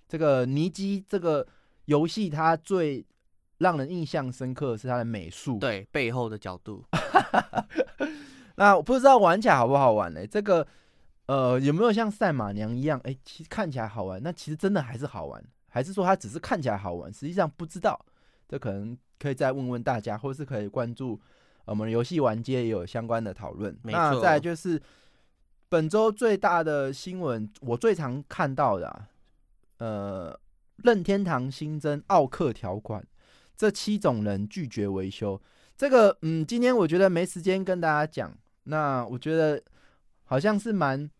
[0.08, 1.46] 这个尼基这个
[1.86, 3.04] 游戏，它最
[3.58, 6.84] 让人印象深刻的是它的美术，对背后的角度。
[8.56, 10.26] 那我不知道玩起来好不好玩呢？
[10.26, 10.66] 这个
[11.26, 12.98] 呃，有没有像赛马娘一样？
[13.00, 17.98] 哎、欸，其实看起来好玩，那其实真的还是好玩，还是说它只是看起来好玩，实际上不知道？
[18.48, 21.20] 这可能可以再问问大家，或是可以关注
[21.64, 23.76] 我们游戏玩街也有相关的讨论。
[23.82, 24.80] 那再来就是
[25.68, 29.08] 本周最大的新闻，我最常看到的、啊，
[29.78, 30.38] 呃，
[30.82, 33.06] 任天堂新增奥克条款，
[33.56, 35.40] 这七种人拒绝维修。
[35.76, 38.36] 这个，嗯，今天我觉得没时间跟大家讲。
[38.64, 39.62] 那我觉得
[40.24, 41.10] 好像是蛮。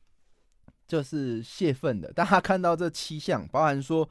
[0.89, 4.09] 就是泄愤的， 大家看到这七项，包含说，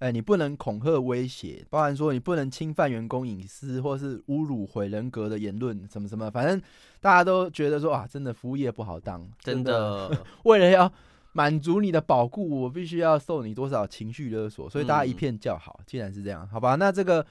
[0.00, 6.60] 哎，你不能恐吓威胁，包含说你不能侵犯员工隐私，或是侮辱毁人格的言论，什么什么，反正
[7.00, 10.92] 大家都觉得说啊，真的服务业不好当，真的，真 的为了要
[11.36, 15.78] 满足你的保护，我必须要受你多少情绪勒索，所以大家一片叫好。
[15.86, 17.26] 既然是这样，好吧，那这个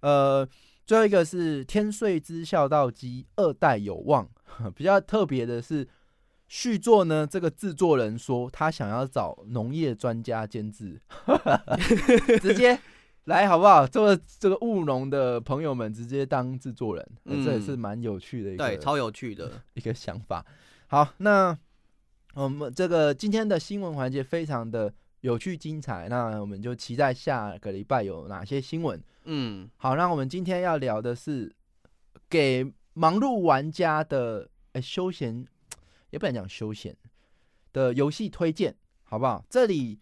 [0.00, 0.48] 呃，
[0.86, 4.28] 最后一个是天穗之孝道机二代有望，
[4.76, 5.88] 比较特别的是。
[6.50, 7.26] 续作呢？
[7.30, 10.98] 这个制作人说他想要找农业专家监制，
[12.40, 12.80] 直接
[13.24, 13.86] 来好不好？
[13.86, 20.42] 这个这个务农的朋友们直接当制作人，嗯，这也是蛮有趣的一个，对，超有趣的 一个想法。
[20.86, 21.54] 好，那
[22.38, 29.02] 我们这个今天的新闻环节非常的有趣精彩，那我们就期待下个礼拜有哪些新闻。
[29.24, 31.52] 嗯，好，那我们今天要聊的是
[32.30, 35.44] 给忙碌玩家的诶休闲。
[36.10, 36.96] 也不能讲休闲
[37.72, 39.44] 的游戏推荐，好不好？
[39.50, 40.00] 这里，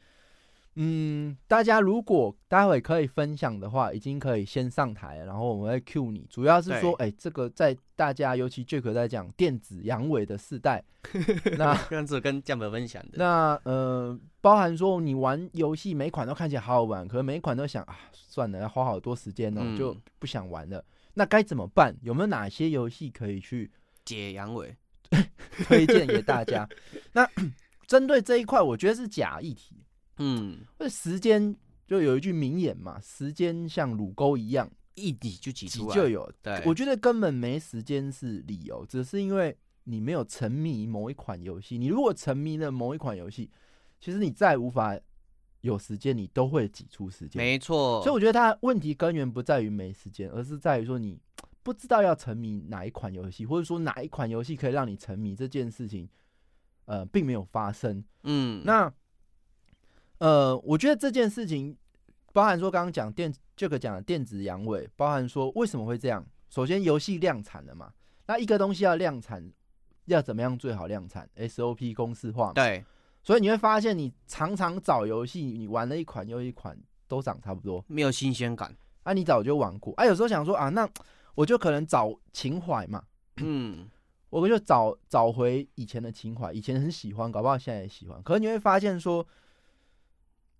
[0.78, 6.26] 嗯，大家如果待会可以分享的话，已经可以先上台，然后我们会 cue 你。
[6.30, 10.84] 主要是说，哎、欸，这个在大家，尤其 Jack 在讲电子阳痿的世代，
[11.56, 13.12] 那这样子跟酱本分享的。
[13.14, 20.84] 那呃，包含说你玩游戏每款都看起来好好玩，可是每一款都想啊，算了，要花好多时间哦、喔嗯，就不想玩了。
[21.14, 21.96] 那该怎么办？
[22.02, 23.70] 有没有哪些游戏可以去
[24.04, 24.74] 解阳痿？
[25.64, 26.68] 推荐给大家。
[27.12, 27.26] 那
[27.88, 29.85] 针对这一块，我觉得是假议题。
[30.18, 31.54] 嗯，那时间
[31.86, 36.30] 就有一句名言嘛，时间像乳沟一样，一挤就挤出来就有。
[36.42, 41.78] 对，我觉得根本没时间是理由，只是因为你没有沉迷某一款游戏。
[41.78, 43.50] 你如果沉迷了某一款游戏，
[44.00, 44.98] 其实你再无法
[45.60, 47.42] 有时间，你都会挤出时间。
[47.42, 48.02] 没错。
[48.02, 51.18] 所以我觉得它问题根源不在于没时间，而是在于说你。
[51.62, 56.08] 不知道要沉迷哪一款游戏，或者说哪一款游戏可以让你沉迷这件事情，
[56.84, 58.04] 呃，并没有发生。
[58.22, 58.88] 嗯，那
[60.18, 61.76] 呃，我觉得这件事情
[62.32, 66.24] 包含说刚刚讲电这个讲的电子阳痿，包含说为什么会这样？
[66.50, 67.92] 首先，游戏量产了嘛，
[68.26, 69.52] 那一个东西要量产，
[70.06, 72.52] 要怎么样最好量产？SOP 公式化嘛。
[72.54, 72.84] 对，
[73.22, 78.74] 所以你会发现，你常常找游戏，你玩了一款又一款，都长差不多，没有新鲜感。
[79.02, 80.88] 啊，你早就玩过啊，有时候想说啊，那。
[81.36, 83.04] 我就可能找情怀嘛，
[83.42, 83.86] 嗯，
[84.30, 88.22] 我就找找回以前的情怀，以前很喜欢，搞不好现在也喜欢。
[88.22, 89.22] 可是你会发现说，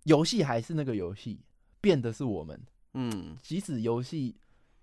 [0.07, 1.39] 游戏还是那个游戏，
[1.81, 2.59] 变的是我们，
[2.93, 4.35] 嗯，即使游戏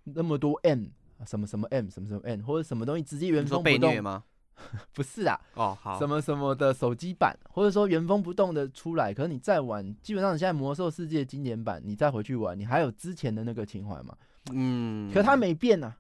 [0.05, 0.85] 那么多 M，
[1.27, 4.23] 什么什么 M，什么什么 M，或者什么东西直接原封不动吗？
[4.95, 14.17] 不是啊，哦好，什么什么的手机版，或者说原封不动的出来，可是你再玩，基本上你现在魔兽世界经典版，你再回去玩，你还有之前的那个情怀吗？
[14.53, 15.97] 嗯，可它没变啊，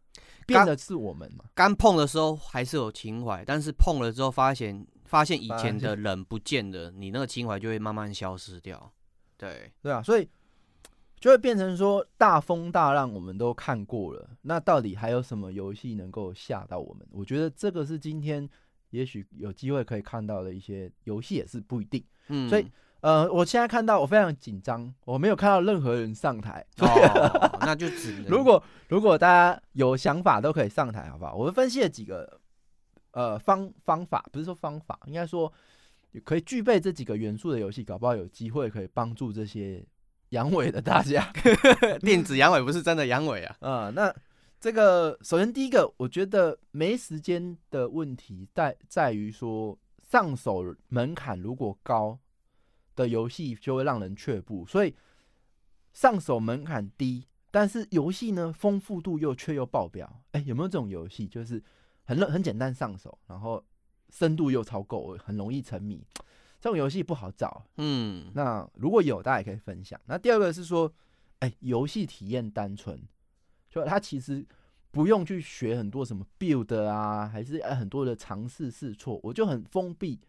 [0.47, 1.47] 变的是我们嘛。
[1.55, 8.93] 刚碰的时候还是有情怀，但是碰了之后发现，发现以前的人不见了，你那个情怀就会慢慢消失掉。
[9.45, 10.29] 对，对啊，所以
[11.21, 17.07] 就会变成说大风大浪我们都看过了，那到底还有什么游戏能够吓到我们？
[17.11, 18.49] 我觉得这个是今天
[18.91, 22.05] 也许有机会可以看到的一些游戏，也是不一定。
[22.29, 22.67] 嗯，所以。
[23.01, 26.89] 呃，我现在看到我非常紧张，我没有看到任何人上台，哦、
[27.61, 31.35] 那就只能如果如果大家有想法都可以上台，好不好？
[31.35, 32.41] 我们分析了几个
[33.11, 35.53] 呃方方法，不是说方法，应该说
[36.21, 39.85] 可以具备这几个元素的游戏，搞不好有机会可以帮助这些
[40.29, 41.33] 阳痿的大家。
[42.01, 43.57] 电子阳痿不是真的阳痿啊。
[43.61, 44.15] 啊、呃，那
[44.61, 52.19] 这个首先第一个，我觉得没时间的问题在在于说上手门槛如果高。
[52.97, 54.95] 的游戏就会让人却步，所以
[55.93, 60.23] 上手门槛低，但是游戏呢丰富度又却又爆表。
[60.31, 61.27] 哎、欸，有没有这种游戏？
[61.27, 61.61] 就是
[62.05, 63.61] 很很简单上手，然后
[64.11, 66.05] 深度又超够，很容易沉迷。
[66.61, 67.67] 这种游戏不好找。
[67.77, 70.01] 嗯，那如果有，大家也可以分享。
[70.07, 70.91] 那第二个是说，
[71.41, 72.99] 哎、欸，游戏体验单纯，
[73.69, 74.47] 就它其实
[74.91, 80.21] 不用去学很多什么 build 啊，还是很多的尝试试错，我就很封闭。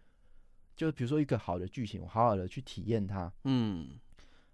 [0.76, 3.92] 就比如说一个好的剧情，我好好的去体验它，嗯，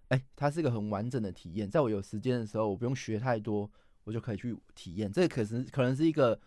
[0.06, 1.68] 哎、欸，它是一个很完整的体验。
[1.68, 3.68] 在我有时间的时候，我不用学太多，
[4.04, 5.10] 我就可以去体验。
[5.10, 6.40] 这可是可能是一个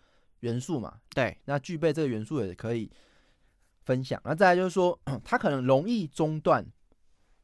[0.46, 1.00] 元素嘛？
[1.10, 2.90] 对，那具备这个元素也可以
[3.84, 4.22] 分享。
[4.24, 6.64] 那再来就是说， 它可能容易中断，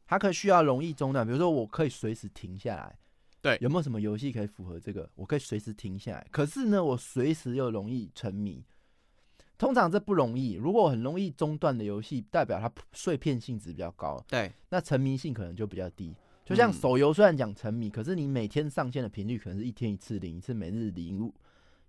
[0.06, 1.26] 它可以需要容易中断。
[1.26, 2.96] 比如说，我可以随时停下来。
[3.42, 5.10] 对，有没有什么游戏可以符合这个？
[5.16, 6.28] 我可以随时停下来。
[6.30, 8.64] 可是呢，我随时又容易沉迷。
[9.58, 10.54] 通常这不容易。
[10.54, 14.24] 如果很容易中断的游戏，代表它碎片性质比较高。
[14.28, 16.16] 对，那沉迷性可能就比较低。
[16.46, 21.34] 就像手游，虽然讲沉迷，嗯，可是你每天上线的频率可能是一天一次，零一次每日礼物，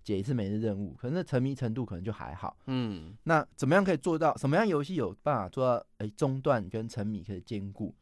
[0.03, 2.57] 解一次每日任务，可能那沉迷程度可能就还好。
[2.67, 4.37] 嗯，那怎么样可以做到？
[4.37, 5.87] 什么样游戏有办法做到？
[5.99, 7.95] 哎，中断跟沉迷可以兼顾？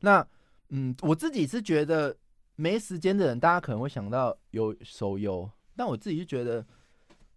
[0.00, 0.26] 那
[0.68, 2.16] 嗯，我自己是觉得
[2.56, 6.64] 没时间的人，大家可能会想到有手游，但我自己就觉得，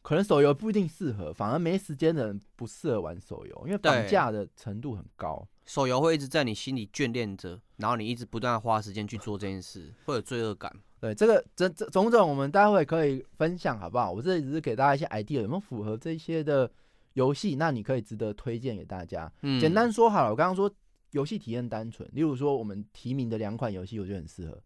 [0.01, 5.47] 可能手游不一定适合，反而没时间的人不适合玩手游，因为绑架的程度很高。
[5.65, 10.73] 手游会一直在你心里眷恋着，然后你一直不断花时间去做这件事，会有罪恶感。
[10.99, 14.11] 对，这个这这种种，我们待会可以分享，好不好？
[14.11, 16.69] 我这里只是给大家一些 idea，有没有符合这些的
[17.13, 17.55] 游戏？
[17.55, 19.31] 那你可以值得推荐给大家。
[19.41, 20.69] 嗯，简单说好了，我刚刚说
[21.11, 24.61] 游戏体验单纯，例如说我们提名的两款游戏，我觉得很适合。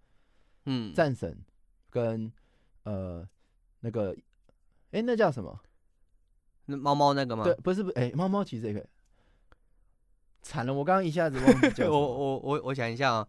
[0.65, 1.38] 嗯，战神
[1.89, 2.31] 跟
[2.83, 3.25] 呃
[3.79, 4.15] 那个，
[4.95, 5.59] 哎、欸，那叫什么？
[6.67, 7.43] 那猫猫那个吗？
[7.43, 8.83] 对，不是不，哎、欸，猫猫其实也可以。
[10.41, 11.89] 惨了，我刚刚一下子忘记叫。
[11.91, 13.27] 我我我我想一下啊，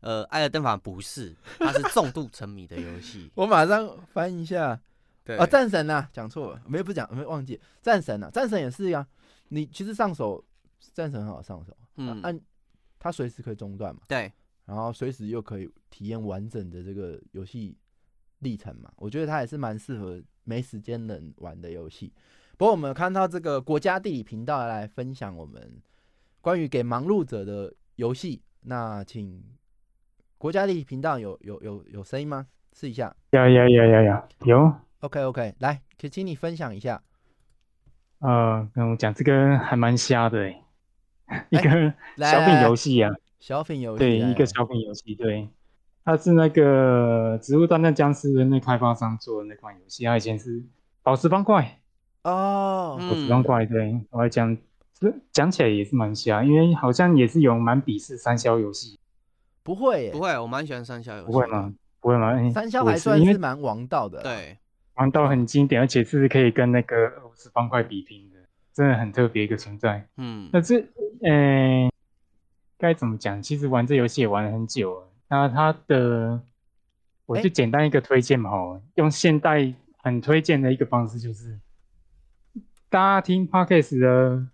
[0.00, 3.30] 呃，艾尔登法不是，它是重度沉迷的游戏。
[3.36, 4.80] 我马上翻一下。
[5.22, 7.60] 对啊，战神啊，讲错了，没有不讲，没忘记。
[7.82, 9.06] 战神啊，战神也是呀。
[9.48, 10.44] 你其实上手，
[10.92, 11.76] 战神很好上手。
[11.96, 12.20] 嗯。
[12.22, 12.40] 按
[12.98, 14.02] 它随时可以中断嘛。
[14.08, 14.32] 对。
[14.64, 17.76] 然后随时又可以体验完整的这个游戏
[18.40, 18.92] 历程嘛。
[18.96, 22.10] 我觉得它也是蛮适合没时间能玩的游戏。
[22.56, 25.82] 不过我们看到这个国家地理频道来分享我们。
[26.40, 29.42] 关于给忙碌者的游戏，那请
[30.38, 32.46] 国家地理频道有有有有声音吗？
[32.72, 33.14] 试一下。
[33.30, 34.74] 有有有有有有。
[35.00, 37.02] OK OK，来，可以请你分享一下。
[38.20, 40.44] 呃，跟我讲这个还蛮瞎的
[41.26, 45.48] 哎，一个小品游戏啊，小品游戏，对，一个小品游戏，对，
[46.06, 50.62] 它是那个《植物大战僵尸》的那开发商做的那款游戏，它以前是
[51.02, 51.78] 宝石方块
[52.22, 54.56] 哦，宝石方块，对，我来讲。
[55.30, 58.98] 讲起来也是蛮瞎，因为好像也是有蛮鄙视三消游戏。
[59.62, 61.26] 不会，不会，我蛮喜欢三消游戏。
[61.26, 61.74] 不会吗？
[62.00, 62.28] 不会吗？
[62.30, 64.22] 欸、三消还算是蛮王道的。
[64.22, 64.56] 对，
[64.94, 68.36] 王道很经典，而且是可以跟那个俄罗斯方块比拼的，
[68.72, 70.08] 真的很特别一个存在。
[70.16, 70.76] 嗯，那这，
[71.20, 71.92] 呃、欸，
[72.78, 73.42] 该怎么讲？
[73.42, 75.08] 其实玩这游戏也玩了很久了。
[75.28, 76.40] 那它的，
[77.26, 81.58] 我就简单一个推荐嘛，欸、用现代很推荐的一个方式就是，
[82.88, 84.48] 大家听 Podcast 的。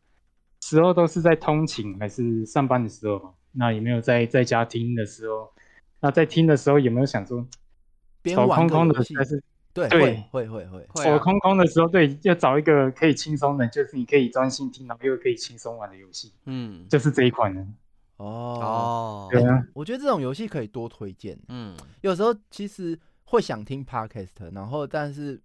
[0.64, 3.34] 时候都是在通勤还是上班的时候？
[3.50, 5.52] 那有没有在在家听的时候？
[5.98, 7.44] 那在听的时候有没有想说，
[8.26, 9.42] 手空空的还是
[9.74, 16.32] 对对会会会手空空的时候，对，要找一个可以轻松的，就是你可以专心听，然后又可以轻松玩的游戏。
[16.46, 17.66] 嗯，就是这一款呢。
[18.16, 21.38] 哦，对啊，我觉得这种游戏可以多推荐。
[21.48, 25.40] 嗯，有时候其实会想听 Podcast，然后但是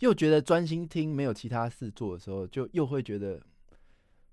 [0.00, 3.40] 又觉得专心听没有其他事做的时候，就又会觉得。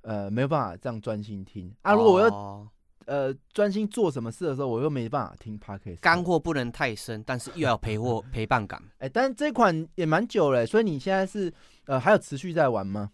[0.01, 1.93] 呃，没有办法这样专心听啊！
[1.93, 2.65] 如果我要、哦、
[3.05, 5.99] 呃专心做什么事的时候，我又没办法听 Podcast。
[5.99, 8.81] 干货不能太深，但是又要陪货 陪伴感。
[8.99, 11.53] 哎、欸，但是这款也蛮久了，所以你现在是
[11.85, 13.11] 呃还有持续在玩吗？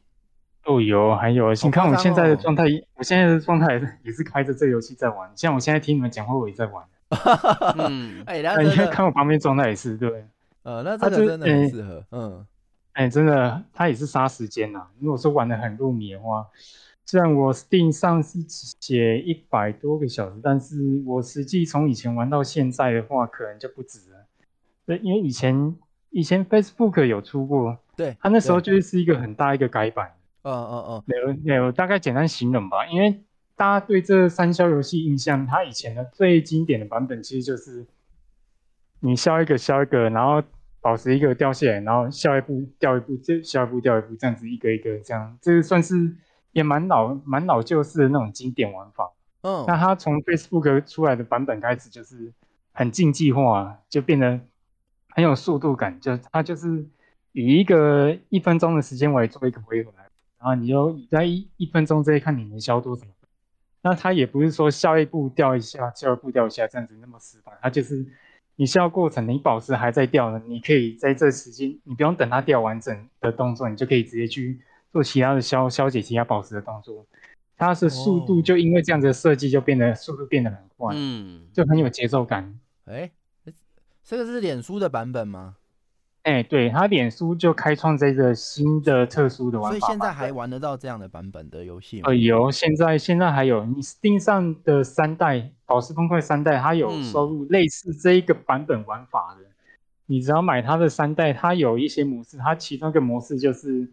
[0.65, 1.53] 哦，有，还有。
[1.53, 2.63] 你看我现在的状态，
[2.95, 5.31] 我现在的状态也是也是开着这游戏在玩。
[5.35, 6.83] 像我现在听你们讲话，我也在玩。
[7.77, 10.25] 嗯，哎、你看看我旁边状态也是对。
[10.63, 11.97] 呃，那这个真的很适合。
[11.97, 12.47] 欸、嗯。
[12.93, 14.87] 哎、欸，真的，它也是杀时间呐。
[14.99, 16.47] 如果说玩的很入迷的话，
[17.05, 24.25] 虽然我 Steam 上是写一百多个小时，但是我实际从以前玩到现在的话，可能就不止了。
[24.87, 25.75] 对，因为以前
[26.09, 30.11] 以前 Facebook 有出过，对，它那时候就是一个很大一个改版。
[30.45, 32.85] 嗯嗯嗯，没有没有，大概简单形容吧。
[32.87, 33.23] 因为
[33.55, 37.85] 大家对这三消游戏印象，它以前的最经典的版本其实就是
[38.99, 40.41] 你消一个消一个，然后。
[40.81, 46.15] 保持一个掉下来，然后下一步掉一步，就下一步掉一步，这样子一个一个这样，这个算是
[46.51, 49.11] 也蛮老蛮老旧式的那种经典玩法。
[49.41, 52.31] 嗯，那它从 Facebook 出来的版本开始就是
[52.71, 54.39] 很竞技化，就变得
[55.09, 56.85] 很有速度感，就它就是
[57.31, 60.04] 以一个一分钟的时间为做一个回合来，
[60.39, 63.05] 然后你就在一一分钟之内看你能消多少。
[63.81, 68.05] 那它也不是说下一步掉一下，下一步掉一下这样子那么死板，它就是。
[68.57, 74.61] 你消过程，你宝石还在掉呢，你可以在这时间，你不用等它掉完整的动作，你就可以直接去
[74.93, 77.05] 做其他的消消解其他宝石的动作。
[77.57, 82.57] 它是速度就因为这样子的设计，就变得速度变得很快，嗯，就很有节奏感。
[82.85, 83.11] 哎、
[83.43, 83.53] 欸，
[84.05, 85.57] 这个是脸书的版本吗？
[86.25, 92.07] 哎，对，他脸书就开创这个新的特殊的玩法，所以现在还玩得到这样的版本的游戏吗？
[92.07, 99.43] 呃，有，现在现在还有，你 Steam 上的三代宝石方块三代，它有收录类似这一个版本玩法的。
[99.43, 99.53] 嗯、
[100.07, 103.87] 你只要买它的三代，它有一些模式，它其中一个模式就是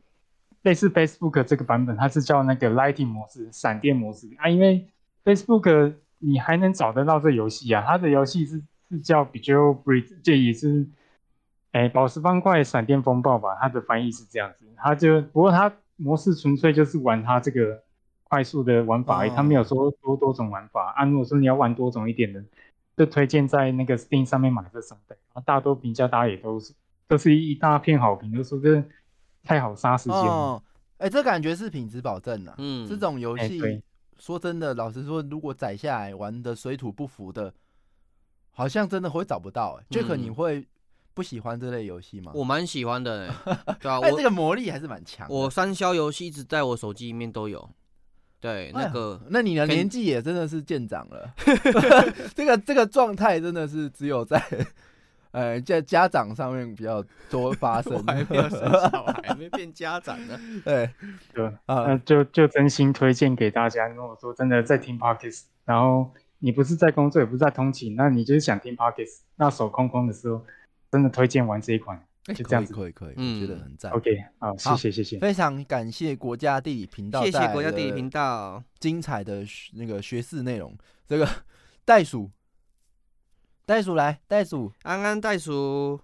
[0.63, 4.49] 类似 Facebook 这个版本，它是叫那个 Lighting 模式，闪电模式啊。
[4.49, 4.89] 因为
[5.23, 10.87] Facebook 你还能找得到这游戏啊，它的游戏是是叫 Bejeweled Blitzz，这也是。
[11.73, 17.83] 哎，宝石方块闪电风暴吧，它的翻译是这样子，它就不过它模式纯粹就是玩它这个
[18.25, 20.93] 快速的玩法，它没有说多多种玩法。
[20.93, 22.45] 啊，如果说你要玩多种一点的，
[22.95, 25.17] 就推荐在那个 Steam 上面买这三代。
[25.33, 26.75] 啊，大多评价大家也都是
[27.09, 28.85] 都是一大片好评，都说这
[29.43, 30.31] 太好杀时间了。
[30.31, 30.63] 哦，
[30.99, 32.55] 哎，这感觉是品质保证啊。
[32.59, 33.83] 嗯，这种游戏
[34.19, 37.55] 说真的，老实说，如果载下来玩的水土不服的，
[38.51, 39.81] 好像真的会找不到。
[39.81, 40.67] 哎，Jack，你会？
[41.15, 42.33] 不喜欢这类游戏吗？
[42.35, 43.29] 我蛮喜欢的，
[43.81, 45.27] 对啊，我，这个魔力还是蛮强。
[45.29, 47.69] 我三消游戏一直在我手机里面都有。
[48.41, 51.33] 对，那个，那你的年纪也真的是渐长了。
[52.35, 54.43] 这个这个状态真的是只有在，
[55.31, 58.05] 呃，在家长上面比较多发生。
[58.05, 60.37] 还没有生小孩，还没变家长呢。
[60.65, 60.91] 对，
[61.33, 63.87] 对啊，那就就真心推荐给大家。
[63.87, 66.11] 如果说真的在听 Podcast，然后
[66.41, 70.45] 你不是在工作，也不是在通勤，那你就是想听 Podcast，那手空空的时候。
[70.93, 73.91] 真的推荐玩这一款，就这样子，可以可以，嗯、我觉得很赞。
[73.93, 80.77] OK，好，谢谢谢谢，非常感谢国家地理频道，谢谢国家地理频道精彩的那个学士内容。
[81.07, 81.27] 这个
[81.87, 82.31] 袋鼠，
[83.65, 85.99] 袋鼠来，袋鼠，安安袋鼠，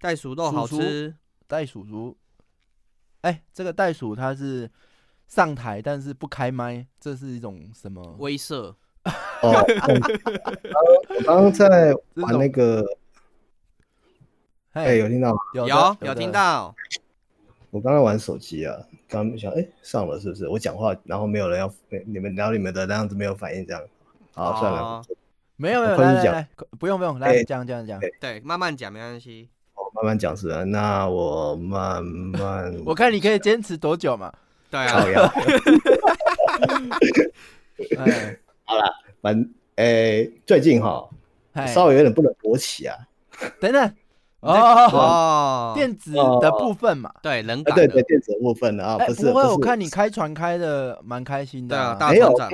[0.00, 1.14] 袋鼠肉好吃，
[1.46, 2.16] 袋鼠如。
[3.20, 4.68] 哎、欸，这个袋鼠它是
[5.28, 8.74] 上台，但是不开麦，这是一种什么威慑？
[9.40, 9.64] 哦，
[11.08, 12.84] 我刚刚在玩 那个。
[14.76, 15.38] 哎，有听到吗？
[15.54, 16.74] 有有，有听到。
[17.70, 18.76] 我刚刚玩手机啊，
[19.08, 20.46] 刚刚想，哎，上了是不是？
[20.48, 21.72] 我讲话，然后没有人要，
[22.04, 23.82] 你们聊你们的，那样子没有反应，这样。
[24.34, 25.02] 好，算了。
[25.56, 26.46] 没有没有，来来来，
[26.78, 27.98] 不用不用，来讲讲讲。
[28.20, 29.48] 对，慢慢讲没关系。
[29.76, 30.62] 哦，慢慢讲是吧？
[30.64, 32.70] 那我慢慢。
[32.84, 34.30] 我看你可以坚持多久嘛？
[34.70, 35.00] 对啊。
[37.98, 38.82] 哎，好了，
[39.22, 41.08] 反哎，最近哈，
[41.66, 42.94] 稍微有点不能勃起啊。
[43.58, 43.90] 等等。
[44.46, 52.50] 哦，电子的部分嘛，对，人感对对，电子的部分啊，不是，不会，我看你开船开的蛮开心的，没有开船，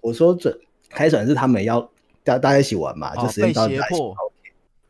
[0.00, 0.58] 我说这
[0.88, 1.80] 开船是他们要
[2.24, 4.16] 大大家一起玩嘛，就时间到胁迫，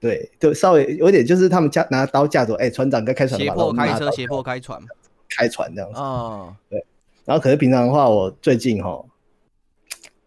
[0.00, 4.80] 对，就稍微有点就是他们架拿刀架着，哎，船长该开船了，胁迫开车，胁迫开船，
[5.28, 6.00] 开船这样子。
[6.00, 6.84] 啊，对，
[7.24, 9.04] 然后可是平常的话，我最近哈，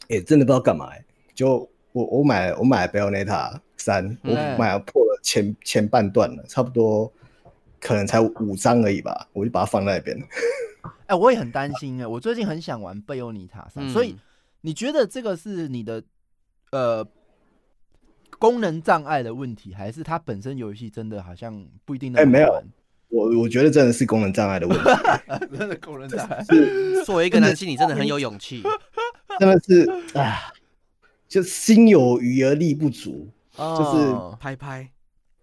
[0.07, 0.89] 也，真的不知道干嘛，
[1.33, 5.19] 就我我买我买 Bayonetta 三，我买了破了。
[5.23, 7.11] 前前半段了，差不多
[7.79, 10.17] 可能才五张而已吧，我就把它放在那边。
[11.05, 14.15] 哎、欸，我也很担心哎，我最近很想玩贝欧尼塔三，所以
[14.61, 16.03] 你觉得这个是你的
[16.71, 17.05] 呃
[18.39, 22.19] 功能障碍的问题，还是它本身游戏真的好像不一定能？
[22.19, 22.63] 哎、欸，没有，
[23.09, 24.83] 我我觉得真的是功能障碍的问题，
[25.55, 26.43] 真的功能障碍。
[26.49, 28.63] 是作为一个男性，你真的很有勇气，
[29.37, 30.51] 真的是啊，
[31.27, 34.89] 就心有余而力不足，哦、就是拍拍。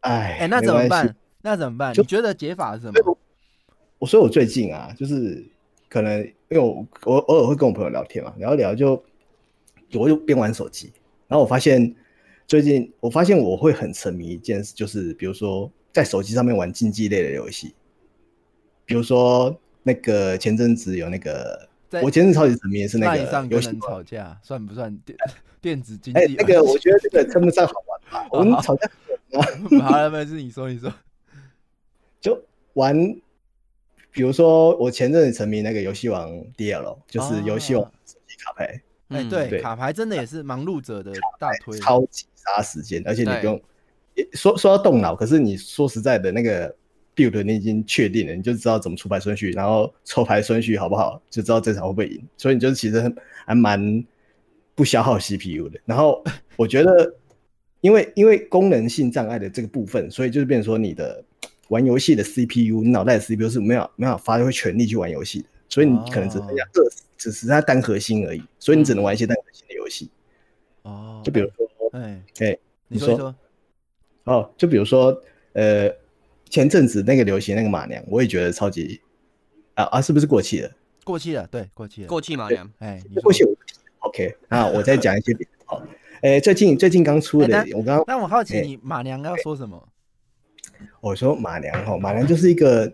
[0.01, 1.17] 哎，哎，那怎么办？
[1.43, 1.93] 那怎么办？
[1.97, 3.19] 你觉得解法是什么？
[3.99, 5.45] 我所以我最近啊，就是
[5.89, 9.03] 可能因为我我偶尔会跟我朋友聊天嘛，聊一聊就
[9.95, 10.93] 我就边玩手机，
[11.27, 11.95] 然后我发现
[12.47, 17.75] 最近我发现我会很沉迷一件事，就是比如说在手机上面玩竞技类的游戏，
[18.85, 21.69] 比如说那个前阵子有那个，
[22.03, 25.19] 我前阵子超级沉迷的是那个游戏吵架，算不算电
[25.61, 26.21] 电子竞技？
[26.21, 27.73] 哎，那个我觉得这个称不上好
[28.31, 28.91] 我们吵架。
[29.83, 30.91] 好了，没事，你说，你说，
[32.19, 32.43] 就
[32.73, 32.97] 玩，
[34.11, 38.81] 比如说我前阵子沉迷那个游戏王 DL，就是游戏王手机卡牌。
[39.09, 43.61] 哎，对，卡牌真的也是忙碌者的大推，超级杀时间，而且你不用
[44.33, 46.75] 说说要动脑，可是你说实在的，那个
[47.15, 52.27] build 你已经确定了，你就知道怎么出牌顺序，然后抽牌顺序好不好，就知道这场会不会赢。
[52.39, 54.03] 所以你就其实还蛮
[54.75, 55.79] 不消耗 CPU 的。
[55.85, 56.25] 然后
[56.57, 57.15] 我觉得。
[57.81, 61.25] 因为因为功能性障碍的这个部分，所以就是变成说你的
[61.69, 66.83] 玩游戏的 CPU，你脑袋的 CPU 是没有没有发挥全力去玩游戏的，所以你可能只能这
[67.17, 70.11] 只是它单核心而已，所以你只能玩一些单核心的游戏。
[70.83, 72.59] 哦，就比如说，哎哎，
[72.89, 73.35] 你说，你说，
[74.25, 75.23] 哦，就比如说，
[75.53, 75.91] 呃，
[76.49, 79.01] 前阵子那个流行那个马娘，我也觉得超级
[79.75, 80.71] 啊啊，是不是过气了？
[81.05, 83.45] 过气了，对，过气了，过气马娘，哎，过气。
[84.01, 85.83] OK，那我再讲一些别的。
[86.21, 89.89] 哎，最近最近刚出的，我刚刚，但我好奇你马娘要说什么？
[91.01, 92.93] 我说马娘哈，马娘就是一个，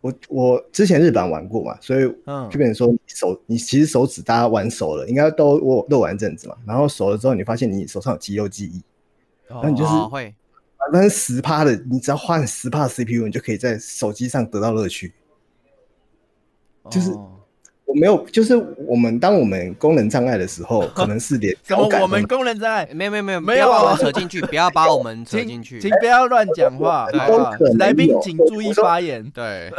[0.00, 2.04] 我我之前日本玩过嘛，所以
[2.50, 8.82] 就变成说手你其实手指大家玩熟了，应该都我都玩一阵子嘛，然后熟了之后你发现你手上有肌肉记忆，
[9.48, 10.34] 然后你就是会
[10.78, 15.12] 百分之十趴的，你只要换十趴 CPU，你就可以在手机上得到乐趣，
[16.90, 17.10] 就是。
[17.86, 22.86] 我没有，就是我们当我们功能障碍的时候， 可能是连什么我们功能障碍？
[22.92, 27.06] 没有没有没有没有把我们扯进去，不要把我们扯进去， 请不要乱讲话。
[27.78, 29.24] 来宾请注意发言。
[29.30, 29.72] 对，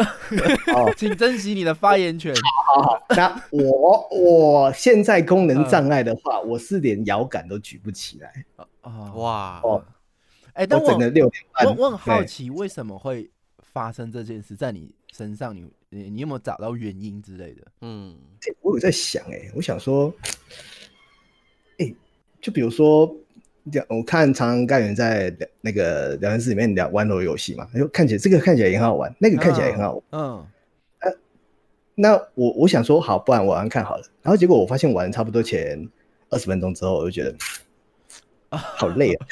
[0.95, 2.33] 请珍惜你的发言权。
[2.73, 8.31] 好好好，那我我现在功能障碍的话，我是连摇杆都举不起来。
[8.81, 9.83] 啊哇哦，
[10.53, 13.29] 哎，但我我我很好奇，为什么会
[13.73, 15.53] 发生这件事在你身上？
[15.53, 15.65] 你。
[15.89, 17.61] 你你有没有找到原因之类的？
[17.81, 18.17] 嗯，
[18.61, 20.13] 我有在想、欸，哎，我想说，
[21.77, 21.95] 哎、欸，
[22.41, 23.05] 就比如说，
[23.87, 30.45] 我看常常干员在那个聊天室里面聊玩楼游戏嘛，就看起来这个看起来也很好玩，那个看起来也很好玩，嗯，
[30.99, 31.17] 嗯啊、
[31.95, 35.89] 那我我想说，好，不然我玩看好了，然后结果我发现玩差不多前
[36.29, 37.33] 二十分钟之后，我就觉得
[38.49, 39.25] 啊， 好累啊，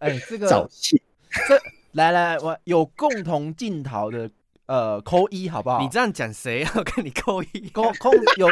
[0.00, 1.00] 哎、嗯欸，这个早气，
[1.48, 1.58] 这
[1.92, 4.30] 来来，我有共同镜头的。
[4.66, 5.78] 呃，扣一好不好？
[5.80, 7.68] 你这样讲谁要跟你扣一？
[7.70, 8.48] 扣扣有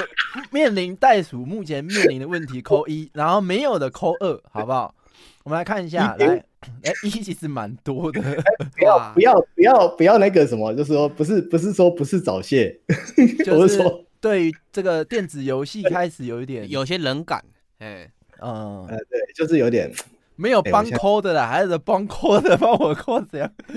[0.51, 4.95] 面临袋鼠目前面临的问题 扣一，然后没有的扣二，好不好？
[5.45, 6.45] 我们来看一下，来，
[6.83, 8.21] 哎，一其实蛮多的。
[8.77, 12.79] 不要不要不要不要那个什么，就是说不是不是说不是早泄，
[13.45, 17.43] 就 是说对于这个电子游戏开始有一点有些冷感，
[17.79, 18.09] 哎，
[18.41, 19.91] 嗯，呃，对，就是有点。
[20.37, 23.53] 没有帮抠的啦，还是帮抠的帮我抠这样？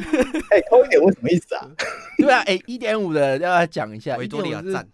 [0.51, 1.69] 哎，抠一点，为什么意思啊？
[2.17, 4.87] 对啊，哎，一点五的要来讲一下，维多利亚站，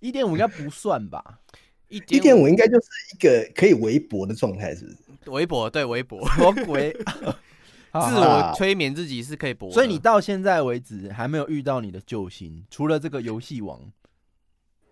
[0.00, 1.40] 一点五应该不算吧？
[1.88, 5.30] 一点五应该就是一个可以微博的状态，是不是？
[5.30, 13.80] 微博对微博，魔鬼自我催眠自己是可以博，所以你到现在为止还没有遇到你的救星，除了这个游戏王，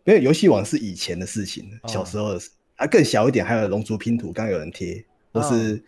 [0.05, 5.05] 没有游戏王是以前的事情，小时候的事，啊，更小一点还有龙族拼图，刚刚有人贴。
[5.35, 5.83] 或是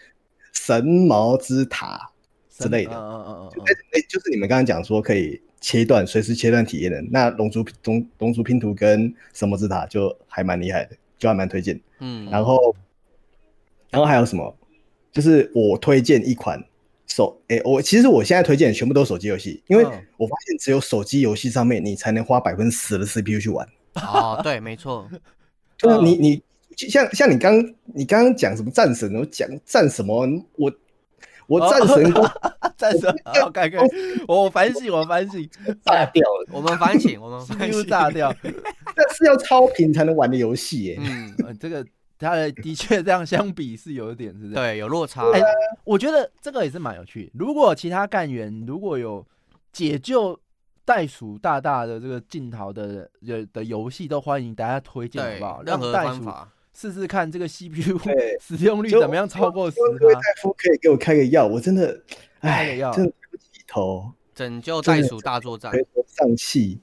[0.52, 2.10] 神魔之塔
[2.50, 11.80] 之类的，嗯嗯嗯嗯，哎，就是你们刚刚讲说可以切断，随时切断体验的，那龙族龙龙族拼图跟神魔之塔就还蛮厉害的，就还蛮推荐。
[12.00, 12.74] 嗯，然后，
[13.90, 14.56] 然后还有什么？
[15.12, 16.62] 就是我推荐一款
[17.06, 19.84] 手，哎，我其实我现在推荐全部都是手机游戏，因为
[20.16, 23.66] 我发现只有手机游戏上面你才能花百分之十的 CPU 去玩。
[23.94, 25.08] 哦，对，没错，
[25.78, 26.42] 就是你你。
[26.76, 27.54] 像像你刚
[27.84, 29.14] 你刚刚讲什么战神？
[29.14, 30.26] 我讲战什么？
[30.56, 30.72] 我
[31.46, 32.24] 我战神功，
[32.76, 33.78] 战神好改改，
[34.28, 35.48] 我反省我反省，
[35.84, 36.46] 炸掉了。
[36.52, 40.98] 我们反省我们反省炸掉， 那是要超频才能玩的游戏耶。
[41.00, 41.86] 嗯，这个
[42.18, 45.30] 他的的确这样相比是有点是这样，对，有落差。
[45.30, 45.40] 哎，
[45.84, 47.30] 我觉得这个也是蛮有趣。
[47.32, 49.24] 如果其他干员如果有
[49.72, 50.38] 解救
[50.84, 55.62] 袋鼠大大的这个镜头的的的游戏，都欢迎大家推荐好不好？
[55.62, 56.52] 任何方法。
[56.76, 57.98] 试试看这个 CPU
[58.38, 59.26] 使用率怎么样？
[59.26, 59.76] 超过十？
[59.98, 61.98] 各位大夫可以给我开个药，我真的，
[62.40, 64.12] 哎，药真的不起头。
[64.34, 65.72] 拯救袋鼠大作战，
[66.06, 66.78] 上气。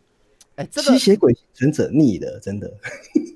[0.56, 2.74] 哎，这个吸血鬼幸存者逆的，真的。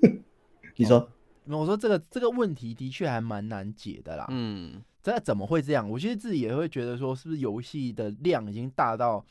[0.77, 1.07] 你说？
[1.45, 4.25] 我说这个这个问题的确还蛮难解的啦。
[4.29, 5.87] 嗯，这怎么会这样？
[5.87, 9.23] 我其实自己也会觉得说，是不是游戏的量已经大到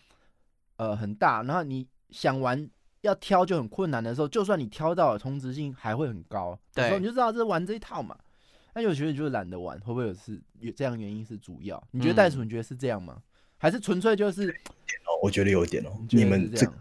[0.76, 2.70] 呃很大，然后你想玩。
[3.02, 6.58] 要挑就很困难的时候，就算你挑到了，同质性还会很高。
[6.74, 8.16] 对，你就知道这是玩这一套嘛。
[8.74, 11.82] 那有些人就是懒得玩，会不会有是有这样原因是主要？
[11.92, 13.14] 你觉得袋鼠，你觉得是这样吗？
[13.16, 13.22] 嗯、
[13.58, 14.54] 还是纯粹就是？
[15.22, 15.90] 我觉得有一点哦。
[16.10, 16.72] 你们这个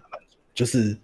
[0.54, 0.98] 就是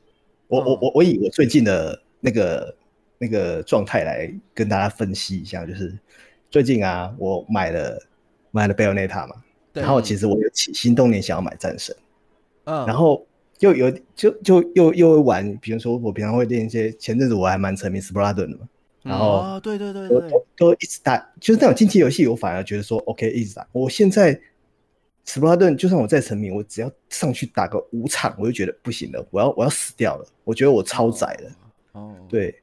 [0.48, 2.76] 我我我我以我最近的那个
[3.18, 5.98] 那个状态来跟大家分析一下，就是
[6.50, 7.98] 最近啊，我买了
[8.52, 9.36] 买了贝欧内塔嘛，
[9.72, 11.96] 然后其实我有起心动念想要买战神，
[12.64, 13.26] 嗯，然后。
[13.62, 18.68] 就有就就又又会玩，比如说我平常会练一些，前阵子我还蛮沉迷斯普拉遁的嘛，
[19.04, 23.68] 然后、哦、对对对对，都都一直打，就是那种竞技游戏，我反而觉得说 OK 一直打。
[23.72, 24.34] 我现在
[25.26, 31.52] 斯普拉遁就算我再沉迷，我只要上去打个五场，我就觉得不行了，我要我要死掉了，我觉得我超载了。
[31.92, 32.56] 哦，对，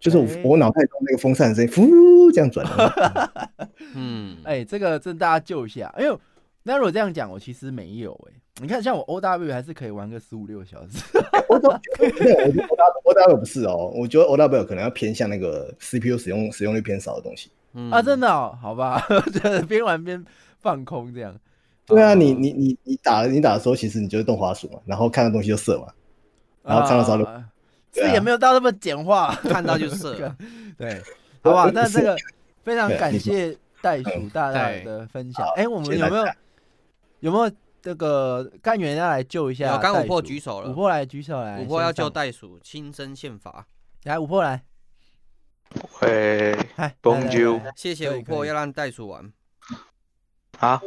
[0.00, 3.68] 就是我、欸、我脑袋中那个风扇声音，呼这样转的。
[3.94, 6.18] 嗯，哎、欸，这个真大家救一下，哎呦，
[6.62, 8.38] 那如果这样讲，我其实没有哎、欸。
[8.60, 11.02] 你看，像我 O W 还是可以玩个十五六个小时。
[11.48, 11.80] 我觉得
[13.04, 17.50] O W 不是哦，我觉得 O W 可能要偏向那个 C P U 使用使用率偏少的东西。
[17.72, 19.02] 嗯、啊，真的哦，好吧，
[19.32, 20.22] 就是边玩边
[20.60, 21.34] 放空这样。
[21.86, 25.86] 对啊，你你你你打你打的时候，其实你就是动滑鼠嘛，然后看到东西就射嘛，
[26.62, 27.24] 然后看到时候就，
[27.90, 30.14] 这、啊、也没有到那么简化， 看到就射。
[30.76, 31.00] 对，
[31.42, 32.16] 好吧，那这个
[32.62, 35.44] 非常感谢袋鼠大大的分享。
[35.56, 36.24] 哎、欸，我们有没有？
[37.22, 39.78] 有没有这个干员要来救一下？
[39.78, 43.68] 刚五破举手了，五破来举手来，五破要救袋鼠，亲身宪法，
[44.02, 44.64] 来五破来。
[46.00, 49.32] 喂，嗨，Bonjour，谢谢五破要让袋鼠玩。
[50.58, 50.82] 啊，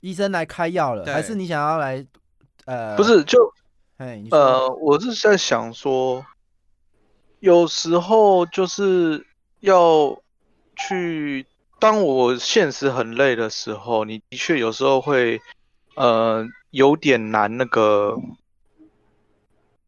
[0.00, 2.04] 医生来开药了，还是你想要来？
[2.64, 3.38] 呃，不是，就，
[4.30, 6.26] 呃，我是在想说，
[7.38, 9.24] 有时候就是
[9.60, 10.20] 要
[10.74, 11.46] 去，
[11.78, 15.40] 当我现实很累的时候，你的确有时候会，
[15.96, 18.16] 呃，有点难那个，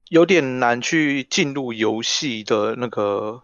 [0.08, 3.42] 有点难去进入游戏的那个。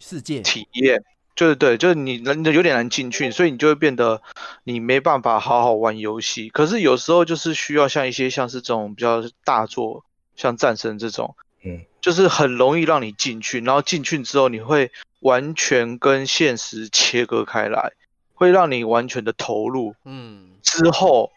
[0.00, 1.02] 世界体验
[1.34, 4.20] 就是对，就是你人有点难进去，所以你就会变得
[4.62, 6.50] 你没办法好好玩游戏。
[6.50, 10.04] 可是有时候就是需要像一些像是这种比较大作，
[10.36, 11.34] 像战神这种，
[11.64, 17.92] 嗯，就是很容易让你进去，然后进去之后你会完全跟现实切割开来，
[18.34, 21.32] 会让你完全的投入，嗯，之后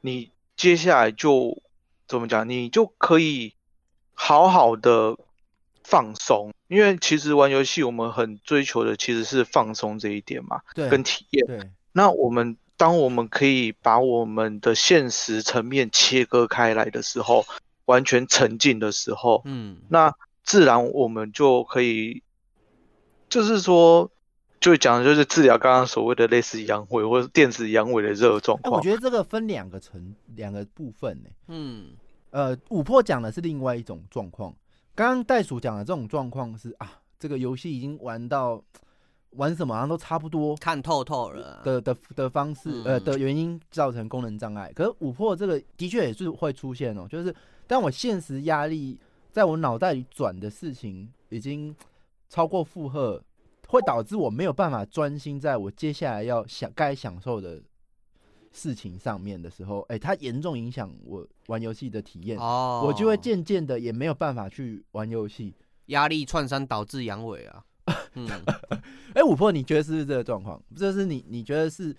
[0.00, 1.62] 你接下来就
[2.06, 3.54] 怎么讲，你就可以
[4.14, 5.16] 好好的。
[5.84, 11.46] 放松，因为其实玩游戏我们很追求的其实是放松这一点嘛，对，跟体验。
[11.46, 17.46] 对，那我们当我们可以把我们的现实层面切割开来的时候，
[17.86, 20.12] 完全沉浸的时候，嗯，那
[20.44, 22.22] 自然我们就可以，
[23.30, 24.10] 就是说，
[24.60, 28.74] 就讲的就是治疗刚刚所谓的类似阳痿或者电子阳痿的这个状况。
[28.74, 31.30] 我觉得这个分两个层，两个部分呢。
[31.46, 31.90] 嗯，
[32.30, 34.54] 呃，五破讲的是另外一种状况。
[34.94, 38.62] 刚刚袋鼠讲的这种状况是啊，这个游戏已经玩到
[39.30, 44.72] 玩什么好像都差不多，看透透了的的的方式，嗯、呃的原因造成功能障碍。
[44.74, 47.32] 可是五破这个的确也是会出现哦，就是
[47.66, 48.98] 当我现实压力
[49.30, 51.74] 在我脑袋里转的事情已经
[52.28, 53.22] 超过负荷，
[53.68, 57.62] 会导致我没有办法专心在我接下来要享该享受的
[58.52, 65.54] 事情上面的时候，哎、欸，它严重影响我玩游戏的体验，哦，我就会渐渐的也没有办法去玩游戏，
[65.86, 67.62] 压力串山导致阳痿啊。
[68.14, 68.28] 嗯，
[69.14, 70.60] 哎、欸，五婆，你觉得是不是这个状况？
[70.76, 71.94] 这是你你觉得是，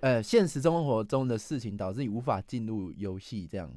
[0.00, 3.70] 呃，现实生活中的事情导致你无法进入游戏这样？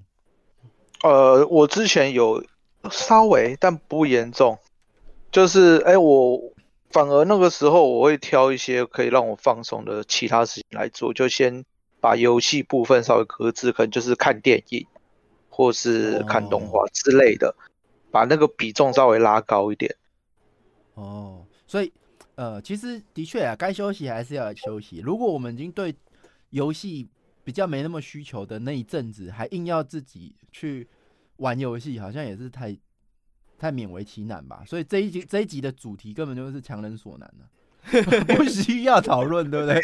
[1.03, 2.43] 呃，我之前有
[2.89, 4.57] 稍微，但不严重，
[5.31, 6.41] 就是哎、欸，我
[6.95, 11.65] 反而那个时候我会挑一些可以让我放松的其他事情来做，就先。
[12.01, 14.85] 把游戏部分稍微搁置，可能就是看电影，
[15.49, 17.57] 或是看动画之类的，哦，
[18.11, 19.95] 把那个比重稍微拉高一点。
[20.93, 21.91] 哦，所以
[22.35, 24.99] 呃，其实的确啊，该休息还是要休息。
[24.99, 25.95] 如果我们已经对
[26.51, 27.07] 游戏
[27.43, 30.87] 比较没那么需求的那一阵子，还硬要自己去
[31.37, 32.77] 玩游戏，好像也是太
[33.65, 34.61] 太勉为其难吧。
[34.67, 37.49] 所以这一集这一集的主题根本就是强人所难了。
[38.35, 39.81] 不需要讨论，对不对？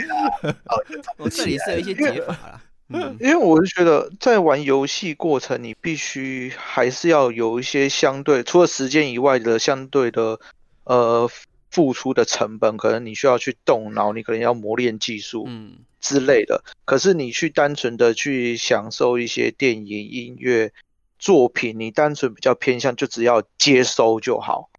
[1.17, 2.61] 我这里是有一些 解法啦。
[2.89, 10.39] 嗯，因为我是觉得，在玩游戏过程，你必须还是要有一些相对，除了时间以外的相对的
[10.84, 11.29] 呃
[11.69, 16.63] 付出的成本，可能你需要去动脑，你可能要磨练技术，嗯之类的。
[16.84, 20.73] 可是你去单纯的去享受一些电影、音乐
[21.22, 24.69] 作品，你单纯比较偏向就只要接收就好。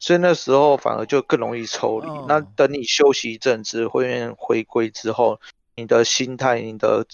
[0.00, 2.08] 所以那时候反而就更容易抽离。
[2.08, 2.26] Oh.
[2.26, 5.40] 那等你休息一阵子，会回归之后，
[5.76, 7.06] 你的心态、你的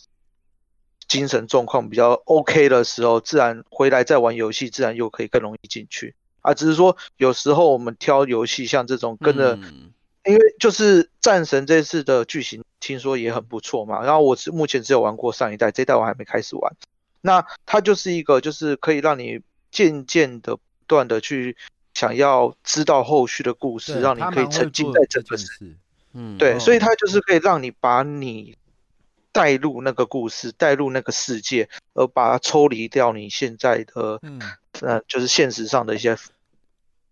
[1.07, 6.14] 精神状况比较 OK 的时候，自然回来再玩游戏，自然又可以更容易进去。
[6.40, 9.92] 啊，只是说有时候我们挑游戏，像这种跟着，嗯、
[10.24, 14.03] 因为就是战神这次的剧情听说也很不错嘛。
[14.03, 16.74] 然后我是目前只有玩过上一代，这一代我还没开始玩。
[17.20, 19.40] 那它就是一个，就是可以让你
[19.70, 21.56] 渐渐的不断的去。
[21.94, 25.48] 想要知道后续的故事，让你可以沉浸在这个事，
[26.12, 28.56] 嗯，对，所以它就是可以让你把你
[29.32, 34.40] 带入那个故事，带入那个世界，而把它抽离掉你现在的，嗯，
[34.80, 36.16] 呃，就是现实上的一些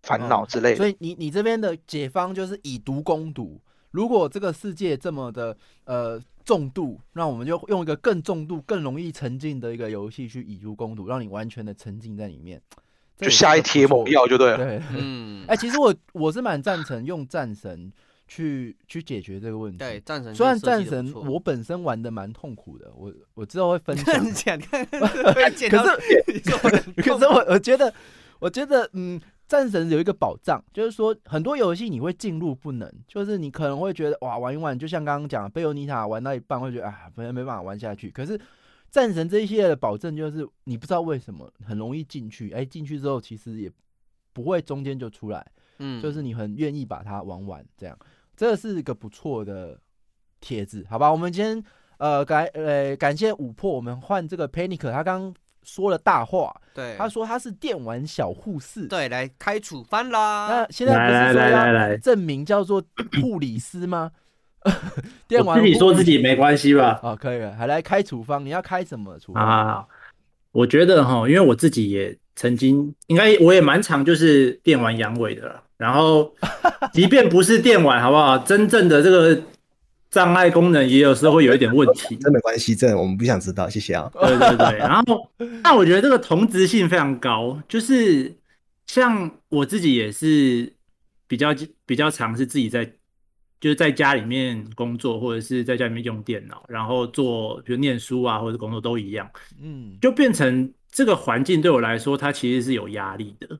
[0.04, 0.76] 烦恼之类的。
[0.76, 3.60] 所以你你这边的解方就是以毒攻毒。
[3.96, 12.60] 如果这个世界这么的呃重度，那我们就用一个更重度、更容易沉浸的一个游戏去以毒攻毒，让你完全的沉浸在里面。
[13.16, 14.58] 就下一贴猛药就对了。
[14.58, 17.90] 对，嗯，哎、欸，其实我我是蛮赞成用战神
[18.28, 19.78] 去去解决这个问题。
[19.78, 24.60] 对，战神虽然战神我本身玩的蛮痛苦的，我我之后会分享。
[24.60, 27.90] 可是可是我我觉得
[28.38, 29.18] 我觉得嗯，
[29.48, 38.40] 战神有一个保障，就是说很多游戏你会进入不能，就是你可能会觉得哇玩一玩，就像刚刚讲贝欧尼塔玩到一半会觉得啊，没没办法玩下去，可是。
[38.88, 43.70] 战神这一系列的保证就是，你不知道为什么很容易进去，哎、欸，进去之后其实也
[44.32, 45.44] 不会中间就出来，
[45.80, 47.98] 嗯，就是你很愿意把它玩完，这样，
[48.36, 49.78] 这个是一个不错的
[50.40, 51.10] 帖子，好吧？
[51.12, 51.62] 我们今天
[51.98, 55.34] 呃感呃感谢五破，我们换这个 Panic，他刚
[55.66, 60.46] 说了大话，对，他说他是电玩小护士，对，来开处方啦。
[60.48, 62.80] 那现在不是说要证明叫做
[63.20, 64.12] 护理师吗？
[65.26, 67.00] 电玩自己说自己没关系吧？
[67.02, 69.84] 哦，可以了，还来开处方，你要开什么处方啊？
[70.52, 75.62] 我觉得哈，因为我自己也曾经，应该我也蛮常就是电玩阳痿的了。
[75.76, 76.32] 然后，
[76.94, 78.38] 即便不是电玩，好不好？
[78.38, 79.40] 真正的这个
[80.10, 82.16] 障碍功能也有时候会有一点问题。
[82.16, 84.10] 真没关系，这我们不想知道，谢谢啊。
[84.14, 84.78] 对对对。
[84.78, 85.30] 然后，
[85.62, 88.34] 那我觉得这个同质性非常高，就是
[88.86, 90.72] 像我自己也是
[91.26, 91.54] 比较
[91.84, 92.84] 比较常是自己在
[93.60, 99.28] 就是在家里面工作，或者是在家里面用电脑，然后做比如念书啊，或者工作都一样。
[99.60, 103.58] 嗯，就变成这个环境对我来说，它其实是有压力的。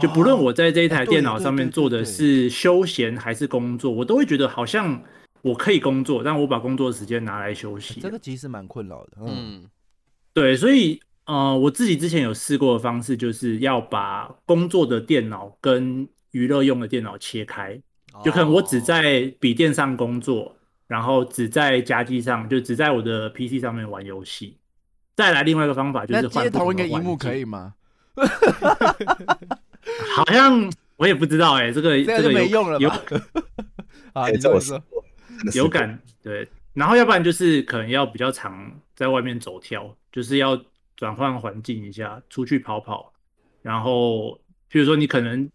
[0.00, 5.02] 就不论我在这一台电脑上面做的是休闲还是工作，我都会觉得好像
[5.42, 9.18] 我可以工作，但我把工作的时间拿来休息，这个其实蛮困扰的。
[9.26, 9.64] 嗯，
[10.32, 17.80] 对，所以呃，我自己之前有试过的方式，就是要把工作的电脑跟娱乐用的电脑切开，
[18.24, 24.56] 就可能我只在笔电上工作，然后只在家机上，就只在我的 PC 上面玩游戏。
[25.16, 27.74] 再来另外一个方法就是换同一个荧幕可以吗？
[30.14, 32.78] 好像我也不知道哎、欸，这个 这个没用了
[34.12, 34.82] 啊， 你这么说
[35.54, 40.60] 有感对，然后要不然就是可能要比较常在外面走跳，就是要
[40.96, 43.12] 转换环境一下，出去跑跑。
[43.62, 44.38] 然后，
[44.70, 45.50] 譬如说你可能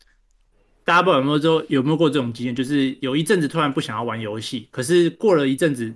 [0.84, 5.94] 大家不知道有没有说有没有过这种经验，就是有一阵子突然不想要玩游戏，可是过了一阵子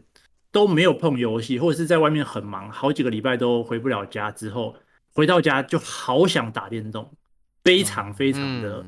[0.52, 4.76] 都没有碰游戏，或者是在外面很忙，好几个礼拜都回不了家，之后
[5.14, 7.12] 回到家就好想打电动。
[7.62, 8.84] 非常非常的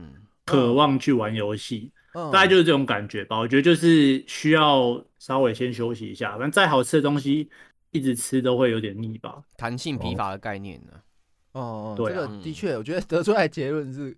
[0.46, 3.38] 渴望去玩游戏，嗯嗯，大概就是这种感觉吧。
[3.40, 7.50] 我觉得就是需要稍微先休息一下，反正再好吃的东西
[7.92, 9.42] 一直吃都会有点腻吧。
[9.56, 10.94] 弹性疲乏的概念呢？
[11.54, 14.16] 哦，对，这个的确，我觉得得出来结论是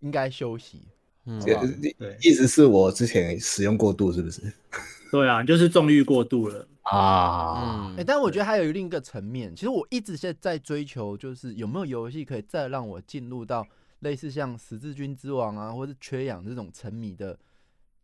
[0.00, 0.82] 应该休息。
[1.24, 4.40] 嗯，对，意思是我之前使用过度，是不是？
[5.10, 7.90] 对啊，就是纵欲过度了啊。
[7.92, 13.66] 嗯，欸，但我觉得还有另一个层面，其实我一直在在追求，就是有没有游戏可以再让我进入到。
[14.02, 17.38] 类似像十字军之王啊，或是缺氧这种沉迷的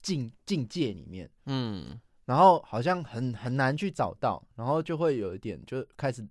[0.01, 6.25] 境境界里面，嗯，然后好像很很难去找到，然后就会有一点就开始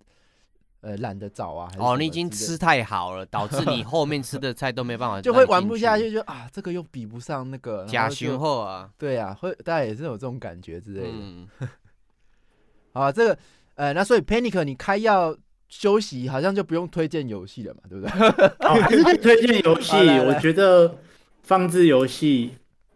[0.79, 1.69] 呃懒得找啊。
[1.77, 11.09] 哦，你已经吃太好了，导致你 后面吃的菜都没办法，就会玩不下去，就啊这个又比不上那个假雄厚啊，对啊，会大家也是有这种感觉之类的。
[11.11, 11.47] 嗯，
[12.93, 13.37] 好啊，这个
[13.75, 15.37] 呃，那所以 Panic 你开药。
[15.69, 18.47] 休息好像就不用推荐游戏了嘛，对不对？
[18.67, 19.95] 哦，还是可以推荐游戏。
[20.25, 20.97] 我觉得
[21.43, 22.51] 放置游戏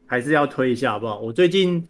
[0.05, 1.19] 还是要推一下，好不好？
[1.19, 1.87] 我最近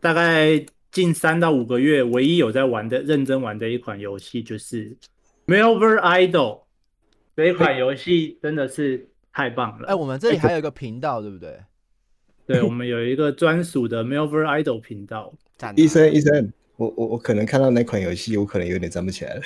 [0.00, 4.90] 大概近三到五个月，唯一有在玩的、认真玩的一款游戏就是
[5.46, 6.30] 《Melver Idol》
[7.36, 9.88] 这一款游戏，真的是太棒了。
[9.88, 11.58] 哎、欸，我们这里还有一个频道，对不对？
[12.46, 15.32] 对，我们有一个专属的《Melver Idol》频道。
[15.76, 19.42] 医生，医生，我我我可能看到那款游戏，我可能有点站不起来了。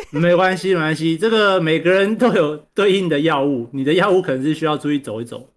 [0.10, 1.16] 没关系，没关系。
[1.16, 5.48] 这个每个人都有对应的药物，你的药物可能是需要出去走一走。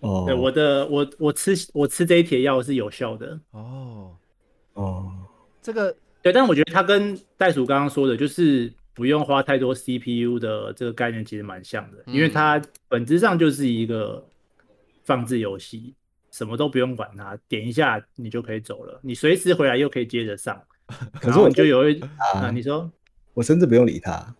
[0.00, 3.38] 哦，对，我的，我我吃我吃这一帖药是有效的。
[3.50, 4.14] 哦，
[4.74, 5.12] 哦，
[5.60, 14.24] 这个对，但我觉得它跟袋鼠刚刚说的，就是不用花太多 CPU 的这个概念，其实蛮像的，因为它本质上就是一个
[15.04, 15.94] 放置游戏，
[16.30, 20.58] 什么都不用管它，点一下你就可以走了，你随时回来又可以接着上。
[21.20, 22.00] 可是我就有一
[22.34, 22.90] 啊，你说。
[23.38, 24.34] 我甚至不用理他，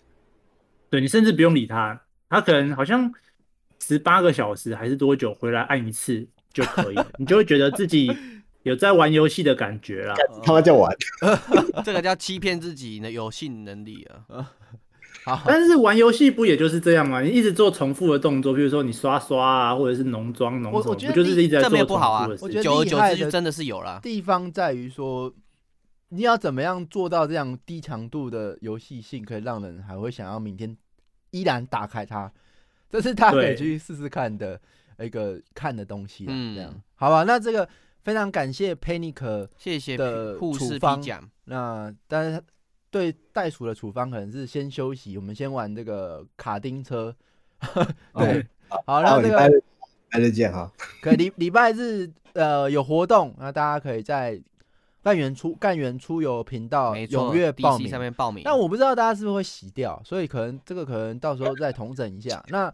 [0.91, 3.13] 对，你甚至不用理他，他可能好像
[3.81, 8.11] 十八个小时还是多久回来按一次就可以了， 你就会觉得自己
[8.65, 10.17] 有在玩游戏的感觉啦。
[10.43, 10.93] 他妈叫玩，
[11.87, 14.51] 这个叫欺骗自己的游戏能力啊。
[15.25, 17.21] 好，但是玩游戏不也就是这样吗？
[17.21, 21.79] 你一直做重复的动作，比如说你刷刷啊，或者是农庄农，我觉得不就是一直在做重复的事？
[21.79, 22.29] 这没不好啊。
[22.41, 24.01] 我觉得久而久之就真的是有了。
[24.03, 25.33] 地方在于说。
[26.11, 30.75] 你要怎么样做到这样低强度的游戏性，可以让人还会想要明天
[31.31, 32.33] 依然打开它？
[32.89, 34.59] 这是他可以去试试看的
[34.99, 36.25] 一个看的东西。
[36.27, 37.25] 嗯，这样好吧？
[37.25, 37.69] 那这个
[38.03, 40.99] 非常感谢 Panic，谢谢的处方。
[41.45, 42.43] 那但是
[42.91, 47.15] 对袋鼠的处方可能是先休息，我们先玩这个卡丁车。
[48.15, 48.47] 对，
[48.87, 49.51] 好，那这个拜
[50.11, 50.73] 拜日见哈。
[51.03, 54.41] 可礼礼拜日呃有活动，那大家可以在。
[55.09, 58.43] 干员出干员出游频道踊跃报名，上面报名。
[58.45, 62.45] 但我不知道大家是不是会洗掉，所以可能这个可能到时候再统整一下。
[62.49, 62.73] 那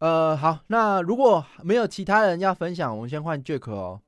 [0.00, 4.02] 呃好，那如果没有其他人要分享，我们先换 Jack 哦。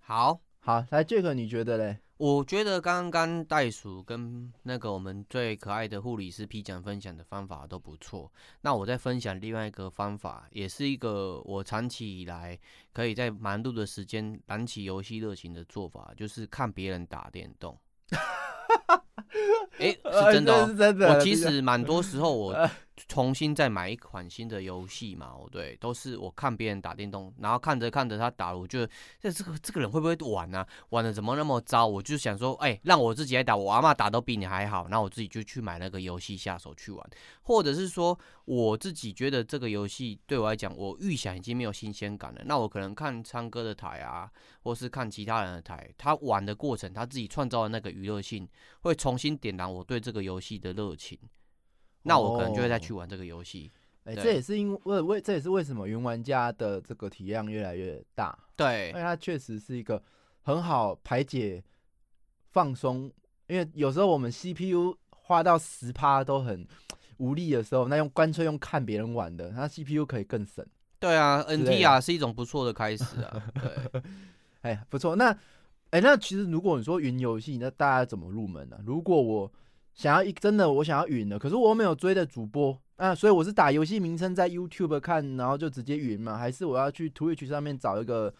[0.00, 1.98] 好，好，来 Jack，你觉得嘞？
[2.24, 8.32] 我觉得刚刚袋鼠跟那个我们最可爱的护理师 P 讲分享的方法都不错。
[8.62, 12.58] 那我再分享另外一个方法，也是一个我长期以来
[12.94, 17.78] 可以在忙碌的时间燃起游戏热情的做法，就是看别人打电动。
[19.78, 21.12] 哎、欸，是真的、喔，是真的。
[21.14, 22.70] 我其实蛮多时候我。
[23.08, 25.26] 重新再买一款新的游戏嘛？
[25.26, 28.88] 哦，对，都是我看别人打电动，然后看着看着他打，我觉得
[29.20, 30.66] 这这个这个人会不会玩啊？
[30.90, 31.86] 玩的怎么那么糟？
[31.86, 37.10] 我就想说，哎、让我自己来打，我阿嬷打都比你还好，那我自己就去买那个游戏下手去玩，
[37.42, 44.30] 或者是说我自己觉得这个游戏对我来讲，我预想已经没有新鲜感了，那我可能看唱歌的台啊，
[44.62, 48.48] 或是看其他人的台，他玩的过程，他自己创造的那个娱乐性，
[48.82, 51.18] 会重新点燃我对这个游戏的热情。
[52.04, 53.70] 那我可能就会再去玩这个游戏。
[54.04, 58.38] 哎、这也是因为为这也是为什么云玩家的这个体量越来越大。
[58.54, 60.00] 对，因为它确实是一个
[60.42, 61.64] 很好排解
[62.52, 63.10] 放松。
[63.46, 66.66] 因为有时候我们 CPU 花到十趴都很
[67.16, 70.64] 无力的时候，那用干脆用看别人玩的，那 CPU 可以更省。
[70.98, 73.42] 对啊，NT 啊是一种不错的开始啊。
[73.60, 74.02] 对，
[74.62, 75.16] 哎，不错。
[75.16, 75.30] 那
[75.90, 78.82] 哎、欸，那其实如果你说云游戏，那大家怎么入门呢、啊？
[78.84, 79.50] 如果我
[79.94, 88.34] 想要一真的，我想要云的，可是我又没有追的主播啊，所以我是打游戏名称在 YouTube 看，然后就直接云嘛，还是我要去 Twitch 上面找一个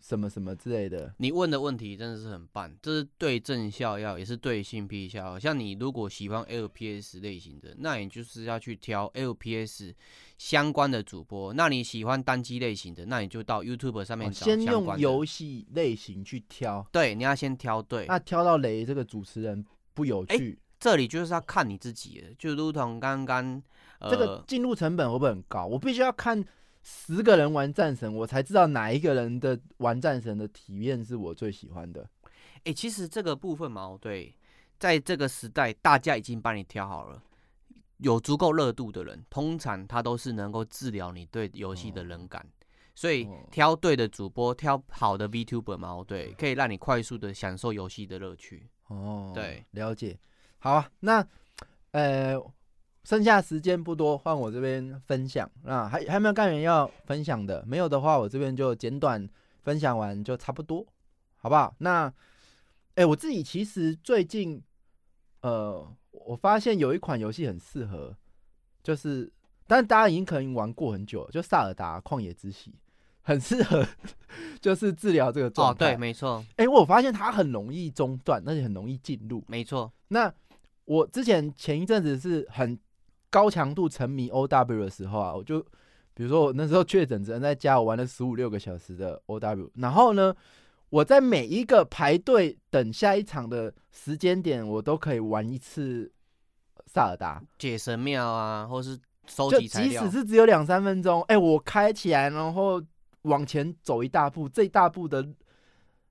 [0.00, 1.12] 什么什么之类的？
[1.18, 5.38] 你问的问题真的是很棒，这是对症下药，也是对性癖下药。
[5.38, 9.94] 像你如果喜欢 LPS 类型的，那你就是要去挑 LPS
[10.38, 14.44] 相关的主播；那你喜欢单机类型的，那你就到 YouTube 上面找。
[14.46, 18.06] 先用游戏类型去挑，对，你要先挑对。
[18.06, 19.64] 那挑到雷这个主持人。
[19.96, 23.60] 不有趣、欸，这里就是要看你自己的，就如同刚刚、
[23.98, 25.64] 呃、这个进入成本会不会很高？
[25.64, 26.44] 我必须要看
[26.82, 32.08] 十个人玩战神，我才知道哪一个人的玩战神的体验是我最喜欢的。
[32.56, 34.36] 哎、欸，其实这个部分嘛，对，
[34.78, 37.22] 在这个时代，大家已经帮你挑好了，
[37.96, 42.52] 有足够热度的人，通常他都是能够治疗你对游戏的冷感，哦、
[42.94, 48.68] 所以挑对的主播，挑好的 VTuber 嘛，对，可以让你快速的享受游戏的乐趣。
[48.88, 50.18] 哦，对，了解。
[50.58, 51.26] 好啊，那
[51.92, 52.34] 呃，
[53.04, 55.50] 剩下时间不多，换我这边分享。
[55.62, 57.64] 那还还有没有干员要分享的？
[57.66, 59.28] 没有的话，我这边就简短
[59.62, 60.84] 分享完就差不多，
[61.36, 61.74] 好不好？
[61.78, 62.06] 那，
[62.94, 64.62] 哎、欸，我自己其实最近，
[65.42, 68.16] 呃，我发现有一款游戏很适合，
[68.82, 69.32] 就是，
[69.66, 72.70] 但大家已经可能玩过很久了，就《萨尔达旷野之息》。
[73.26, 73.84] 很适合，
[74.62, 75.86] 就是治疗这个状态。
[75.86, 76.44] 哦，对，没错。
[76.50, 79.42] 哎、欸，我发现它很容易中断，而且很容易进入。
[79.48, 79.92] 没错。
[80.08, 80.32] 那
[80.84, 82.78] 我之前前一阵子是很
[83.28, 85.60] 高强度沉迷 OW 的时候啊，我就
[86.14, 89.70] 比如说我那时候确诊只能在家，我玩了十五六个小时的 OW。
[89.74, 90.32] 然后呢，
[90.90, 96.12] 我在每一个排队等下一场的时间点，我都可以玩一次
[96.86, 98.96] 萨尔达解神庙啊，或是
[99.26, 100.04] 收集材料。
[100.04, 102.80] 即使是只有两三分钟，哎、欸，我开起来，然后。
[103.26, 105.26] 往前走一大步，这一大步的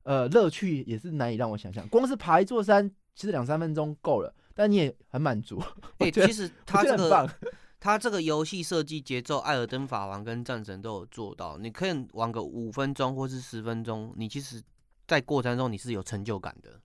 [0.03, 1.88] 呃乐趣也是难以让我想象。
[1.89, 5.61] 光是爬一座山，其实两三分钟够了，但你也很满足。
[5.99, 7.30] 哎、欸，其实 他这个
[7.80, 11.57] 他这个游戏设计节奏，《艾尔登法王》跟《战神》都有做到。
[11.57, 14.61] 你可以玩个五分钟或是十分钟，你其实，
[15.07, 16.80] 在过程中你是有成就感的。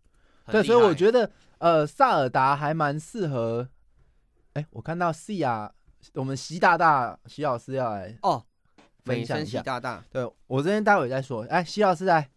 [0.46, 3.68] 对，所以我觉得呃，萨尔达还蛮适合。
[4.52, 5.72] 哎、欸，我看到 C 啊，
[6.14, 8.44] 我们习大大习老师要来哦。
[9.04, 11.44] 分享一下，大大，对我这边待会再说。
[11.48, 12.28] 哎，习老师来，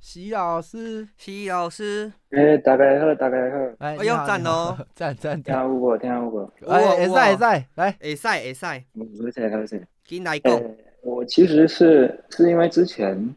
[0.00, 5.96] 习老师，习老师，哎，大家好，大家好，哎呦，赞哦， 赞赞，听有无？
[5.98, 6.50] 听有无？
[6.68, 7.38] 哎，会使会使，
[7.76, 8.84] 来，会使会使，
[9.22, 10.60] 会使会使，进来讲。
[11.02, 13.34] 我其实是是因为之前，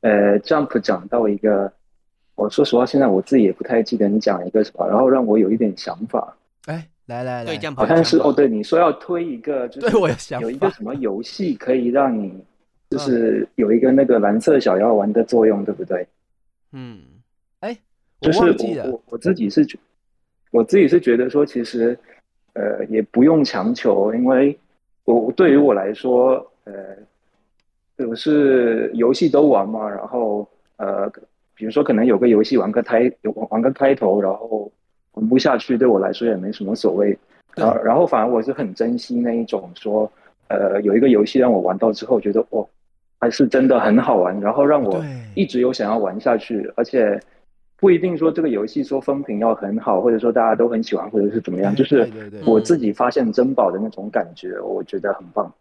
[0.00, 1.72] 呃，Jump 讲到一个，
[2.34, 6.36] 我说实话，现在我自己也不太记得你讲一个什么，然后让我有一点想法。
[6.66, 6.88] 哎。
[7.10, 9.96] 来来来，好像是哦，对，你说要推一个，就是
[10.40, 12.32] 有一个什么游戏可以让你，
[12.88, 16.06] 就是有一个那个蓝色小药丸的作用，对不对？
[16.70, 17.00] 嗯，
[17.58, 17.76] 哎，
[18.20, 19.76] 就是我我我自己是觉，
[20.52, 21.98] 我自己是觉得说，其实
[22.52, 24.56] 呃也不用强求，因为
[25.02, 31.10] 我对于我来说，呃，我是游戏都玩嘛，然后呃，
[31.56, 34.70] 比如说可能有个游戏玩个开，玩玩个开头，然后。
[35.14, 37.18] 玩不下去，对我来说也没什么所谓。
[37.56, 40.10] 然后，然后反而我是很珍惜那一种说，
[40.48, 42.66] 呃，有一个游戏让我玩到之后觉得哦，
[43.18, 45.04] 还是真的很好玩，然后让我
[45.34, 46.72] 一直有想要玩下去。
[46.76, 47.20] 而且
[47.76, 52.08] 不一定说这个游戏说风评要很好，或者说大家都很喜欢，或者是怎么样，就是
[52.46, 55.52] 我自己发现珍宝的那种感觉，我觉得很棒。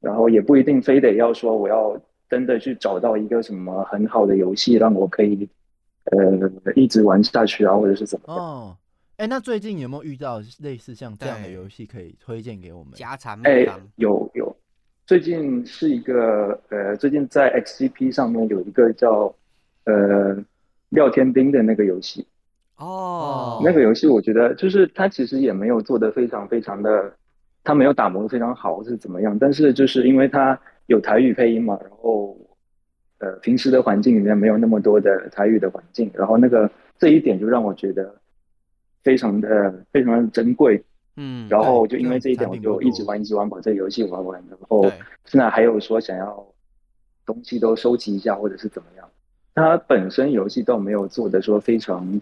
[0.00, 2.00] 然后也不一定非得要说我要
[2.30, 5.48] 真的去找到一个什么很好的游戏让我可以。
[6.10, 8.36] 呃一直玩下去啊，或者是怎么样。
[8.36, 8.76] 哦，
[9.16, 12.92] 哎，那最近有没有遇到类似像这样的游戏可以推荐给我们？
[12.94, 13.66] 家常哎，
[13.96, 14.54] 有有，
[15.06, 19.34] 最近是一个呃，最近在 XGP 上面有一个叫
[19.84, 20.36] 呃
[20.90, 22.26] 廖天兵的那个游戏。
[22.76, 27.12] 哦，那个游戏我觉得就是它其实也没有做的非常非常的，
[27.64, 30.56] 它没有打磨的非常好是怎么样，但是就是因为它
[30.86, 32.36] 有台语配音嘛，然后
[33.18, 38.14] 呃平时的环境里面没有那么多的台语的环境，然后那个这一点就让我觉得
[39.02, 40.82] 非常的非常的珍贵，
[41.16, 44.82] 嗯，然后就因为这一点我就一直玩一直玩把这个游戏玩完，然后
[45.24, 46.46] 现在还有说想要
[47.26, 49.08] 东西都收集一下或者是怎么样，
[49.54, 52.20] 它本身游戏倒没有做的说非常。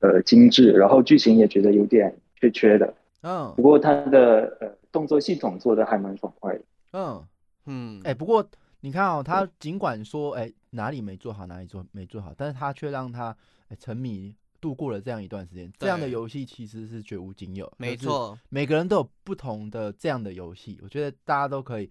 [0.00, 6.60] 呃，精致，然后剧情也觉得有点缺缺的，嗯，不过它的呃动作系统做的还蛮爽快的，
[6.92, 7.20] 嗯。
[7.66, 8.48] 嗯，哎、欸，不过
[8.80, 13.36] 你看哦，他尽管说哎、欸、哪里没做好，哪里做没做好，但是他却让他、
[13.68, 21.90] 欸、沉迷度过了这样一段时间，这样的游戏其实是绝无仅有，没错，每个人都有不同的这样的游戏，我觉得大家都可以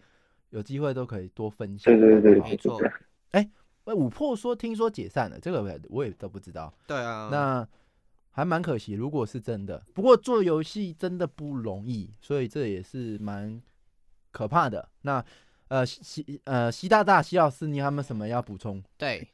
[0.50, 2.80] 有机会都可以多分享，对对对，没错，
[3.32, 3.50] 哎、
[3.96, 7.68] 五破说听说解散了，这个我也都不知道，对啊，那。
[8.30, 13.60] 还蛮可惜，如果是真的，不过做游戏真的不容易，所以这也是蛮
[14.30, 14.88] 可怕的。
[15.02, 15.26] 那
[15.69, 18.84] 呃，习呃习大大、习老师，你有没有什么要补充？
[18.98, 19.27] 对，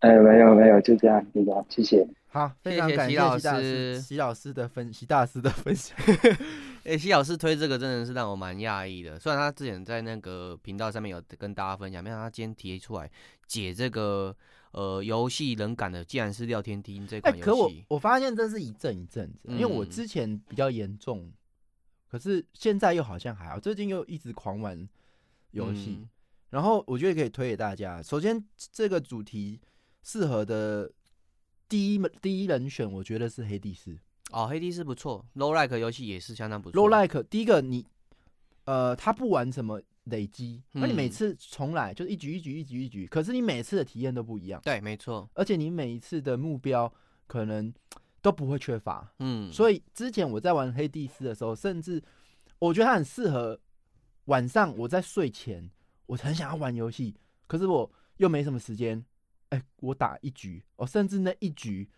[0.00, 2.06] 哎，没有没有，就这样，就这样，谢谢。
[2.28, 5.96] 好，非常感谢习老师、习老师的分习大师的分享。
[6.84, 13.10] 哎，习老师推这个真的是让我蛮讶异的，虽然他之前在那个频道上面有跟大家分享，没想到他今天提出来
[13.46, 14.34] 解这个。
[14.72, 17.44] 呃，游戏冷感的，竟然是廖天丁这款游戏。
[17.44, 21.30] 可我我发现这是一阵一阵子，嗯，因为我之前比较严重，
[22.10, 24.88] 可是现在又好像还好，最近又一直狂玩
[25.52, 26.08] 游戏，嗯。
[26.50, 28.02] 然后我觉得可以推给大家。
[28.02, 29.60] 首先，这个主题
[30.02, 30.90] 适合的
[31.68, 33.96] 第一第一人选，我觉得是黑帝斯。
[34.30, 36.90] 哦，黑帝斯不错，low like 游戏也是相当不错。
[36.90, 37.86] low like 第一个你，
[38.64, 39.80] 呃，他不玩什么。
[40.06, 44.60] 累积，那你每次重来就是一局一局一局一局，可是你每次的体验都不一样。
[44.64, 45.30] 对，没错。
[45.32, 46.92] 而且你每一次的目标
[47.28, 47.72] 可能
[48.20, 49.14] 都不会缺乏。
[49.20, 52.02] 嗯，所以之前我在玩黑帝斯的时候，甚至
[52.58, 53.56] 我觉得它很适合
[54.26, 55.70] 晚上我在睡前，
[56.06, 57.14] 我很想要玩游戏，
[57.46, 59.04] 可是我又没什么时间。
[59.50, 61.88] 哎、欸，我打一局，我甚至那一局。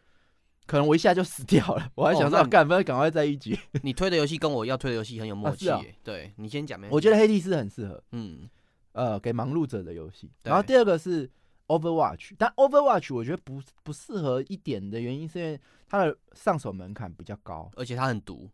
[0.66, 3.54] 可能我一下就死掉了， 我还想说赶快赶快在一局。
[3.82, 6.80] 你推的游戏跟我要推的游戏很有默契、欸啊哦，对你先讲。
[6.90, 8.48] 我觉得黑帝斯很适合，嗯，
[8.92, 10.32] 呃，给忙碌者的游戏。
[10.42, 11.30] 然后第二个是
[11.66, 18.48] Overwatch，但 Overwatch 我觉得不不适合一点的原因是因为它的上手门槛比较高，而且它很毒。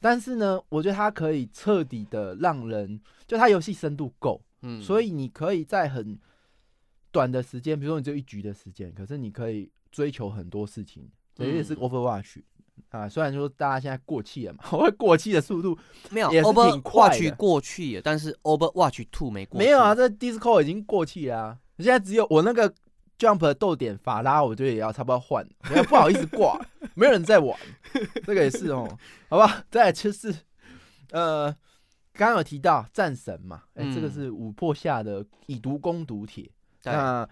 [0.00, 6.18] 但是呢，我觉得它可以彻底的让人，就它游戏深度够，嗯，所以你可以在很
[7.10, 9.70] 短的时间，比如说你只有一局的时间，可是你可以。
[9.92, 12.40] 追求很多事情，这也是 Overwatch、
[12.90, 13.08] 嗯、啊。
[13.08, 15.78] 虽然说大家现在过气了嘛， 我过气的速度
[16.10, 19.58] 没有也是挺快过去了，但是 Overwatch Two 没过。
[19.58, 21.58] 没有啊，这 Discord 已经过气了啊。
[21.78, 22.70] 现在只有我那个
[23.18, 25.46] Jump 的逗点法拉，我觉得也要差不多换。
[25.88, 26.60] 不好意思挂，
[26.94, 27.58] 没有人在玩。
[28.24, 28.86] 这个也是哦，
[29.28, 29.64] 好吧。
[29.70, 30.34] 再来就是，
[31.10, 31.50] 呃，
[32.12, 36.50] 刚刚有提到战神嘛，哎、这个是五破下的以毒攻毒铁。
[36.84, 37.26] 那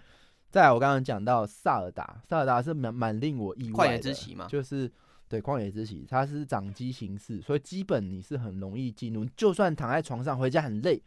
[0.49, 4.91] 再来，我刚刚讲到萨尔达，萨尔达是蛮蛮令我意外的，旷野之息嘛，就是
[5.27, 11.01] 对旷野之息，它是掌机形式，所以基本你是很容易进入，就算躺在床上回家很累，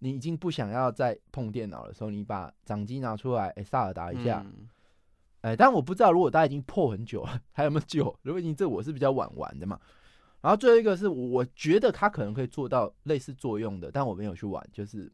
[0.00, 8.14] 你已经不想要再碰电脑的时候，你把掌机拿出来，哎、欸，萨尔达一下，哎、嗯欸，但我不知道如果大家已经破很久了，还有没有救？
[8.22, 9.80] 如果你这我是比较晚玩的嘛，
[10.40, 15.10] 然后最后一个是我觉得它可能可以做到类似作用的，但我没有去玩，就是。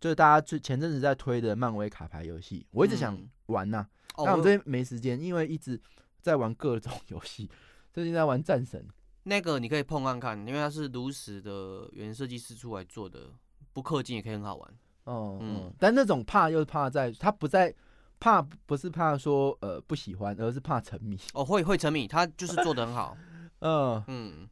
[0.00, 5.80] 就是大家最前阵子在推的漫威卡牌游戏，我一直想玩呐、啊嗯，但我这边没时间，因为一直
[6.20, 7.50] 在玩各种游戏。
[7.92, 8.86] 最近在玩战神，
[9.24, 13.32] 那个你可以碰看看，因为它是如实的原设计师出来做的，
[13.72, 14.74] 不氪金也可以很好玩。
[15.04, 17.74] 哦，嗯，但那种怕又怕在，他不在
[18.20, 21.18] 怕不是怕说呃不喜欢，而是怕沉迷。
[21.34, 23.16] 哦，会会沉迷，他就是做的很好。
[23.60, 24.48] 嗯嗯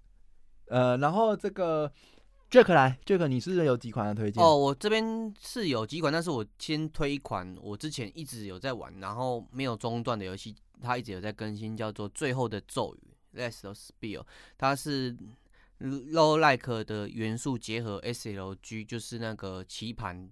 [0.66, 1.90] 呃，然后这个。
[2.48, 4.40] Jack 来，Jack，你是有几款的推荐？
[4.40, 14.22] 哦，我这边是有几款，但是我先推一款我之前一直有在玩，然后没有中断的游戏，它一直有在更新，叫做《最后的咒语》（Last of Spell）。
[14.56, 15.14] 它是
[15.78, 20.30] low like 的元素结合 SLG，就是那个棋盘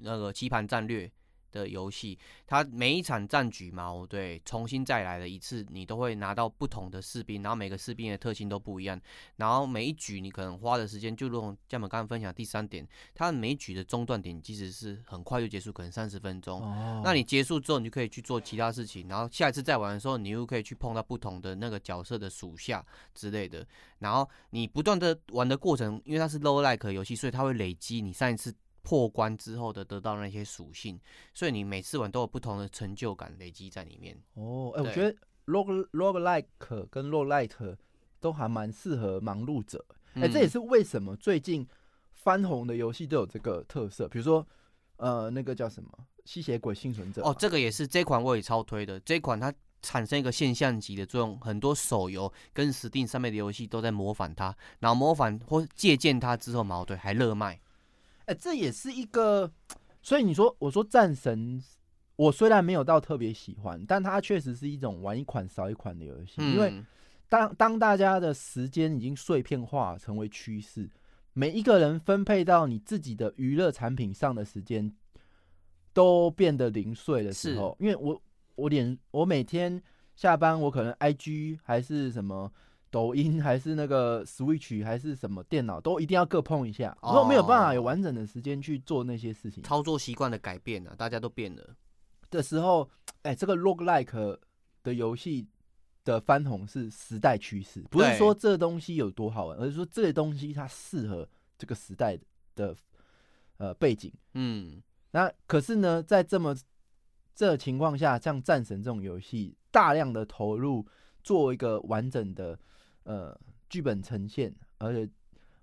[0.00, 1.10] 那个棋盘战略
[1.50, 9.00] 的游戏，它每一场战局嘛，对，重新再来的一次，你都会拿到不同的士兵，然后每个士兵的特性都不一样，
[9.36, 16.62] 然后每一局你可能花的时间，就如同像我们刚刚分享第三点，它每一局的中断点其实是很快就结束，可能三十分钟。
[16.62, 17.02] 哦。
[17.04, 22.84] 那你结束之后，你就可以去做其他事情，然后下一次再玩的时候，你又可以去碰到不同的那个角色的属下
[23.14, 23.66] 之类的，
[23.98, 28.54] 然后你不断的玩的过程，因为它是 roguelike 游戏，所以它会累积你上一次。
[28.88, 30.98] 破关之后的得到那些属性，
[31.34, 34.16] 所以你每次玩都有不同的成就感累积在里面。
[34.32, 37.76] 哦，哎、欸，我觉得 rogue roguelike 跟 roguelite
[38.18, 39.84] 都还蛮适合忙碌者。
[40.14, 41.68] 哎、欸，这也是为什么最近
[42.14, 44.08] 翻红的游戏都有这个特色。
[44.08, 44.46] 比如说，
[44.96, 45.90] 呃，那个叫什么
[46.24, 48.98] 《吸血鬼幸存者》哦，这个也是这款我也超推的。
[49.00, 49.52] 这款它
[49.82, 57.60] 产生一个现象级的作用，很多手游跟 Steam 上面的游戏都在模仿它，然后模仿或借鉴它之后，矛盾还热卖。
[58.28, 59.50] 哎、欸，这也是一个，
[60.02, 61.58] 所以你说，我说战神，
[62.14, 66.34] 我虽然没有到特别喜欢，但它确实是一种玩一款少一款的游戏。
[66.36, 66.84] 嗯、因为
[67.26, 70.90] 当当大家的时间已经碎片化成为趋势，
[71.32, 74.94] 每一个人分配到你自己的娱乐产品上的时间
[75.94, 78.20] 都变得零碎的时候，因为我
[78.56, 79.82] 我连我每天
[80.14, 82.52] 下班，我可能 IG 还是什么。
[82.90, 89.62] 抖音 还是那个 Switch 还是什么电脑，都一定要各碰一下，然后没有办法有完整的时间去做那些事情。
[89.62, 91.76] 操作习惯的改变啊，大家都变了
[92.30, 92.88] 的时候，
[93.22, 94.38] 哎，这个 Roguelike
[94.82, 95.46] 的游戏
[96.04, 101.28] 的翻红是时代趋势，不是说这东西有多好玩，而是说这个东西它适合
[101.58, 102.18] 这个时代
[102.54, 102.74] 的
[103.58, 104.10] 呃背景。
[104.32, 106.56] 嗯，那可是呢，在这么
[107.34, 110.86] 这情况下，像战神这种游戏，大量的投入
[111.22, 112.58] 做一个完整的。
[113.08, 113.34] 呃，
[113.70, 115.08] 剧本呈现，而且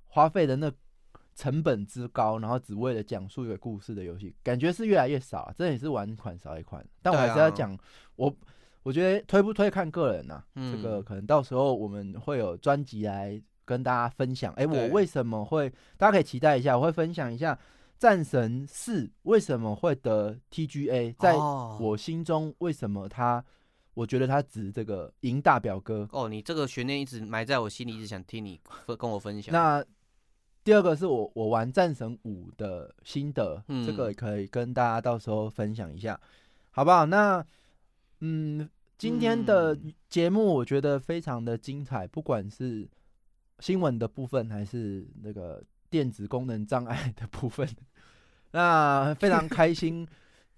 [0.08, 0.72] 花费的那
[1.36, 5.42] 成本之高，然后只为了讲述一个故事的游戏，感觉是越来越少。
[5.42, 7.78] 啊这也是玩一款少一款，但我还是要讲，
[8.16, 8.36] 我
[8.82, 10.72] 我觉得推不推看个人呐、啊嗯。
[10.76, 14.52] 这个可能到时候我们会有专辑来跟大家分享。
[14.54, 15.70] 哎、欸，我为什么会？
[15.98, 17.54] 大家可以期待一下，我会分享一下
[18.00, 21.36] 《战神四》为什么会得 TGA，在
[21.80, 23.46] 我心中为什么它。
[23.96, 29.52] 我觉得他指这个赢大表哥哦，你这个悬念一直埋在我心里，一直想听你分跟我分享。
[29.52, 29.84] 那
[30.64, 36.20] 第二个是我我玩战神五的心得，嗯，这个也可以跟大家到时候分享一下，
[36.72, 37.06] 好不好？
[37.06, 37.44] 那
[38.20, 39.78] 嗯，今天的
[40.10, 42.88] 节目我觉得非常的精彩，不管是
[43.60, 47.66] 新闻的部分还是那个电子功能障碍的部分，
[48.52, 50.06] 那非常开心。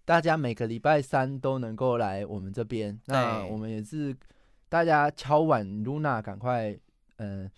[0.08, 4.16] 大家每个礼拜三都能够来我们这边，那我们也是
[4.70, 6.70] 大家敲碗 Luna 赶快，
[7.18, 7.52] 嗯、呃，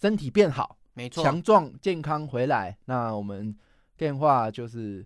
[0.00, 3.52] 身体变好，没错，强壮健康回来，那我们
[3.96, 5.04] 电话就是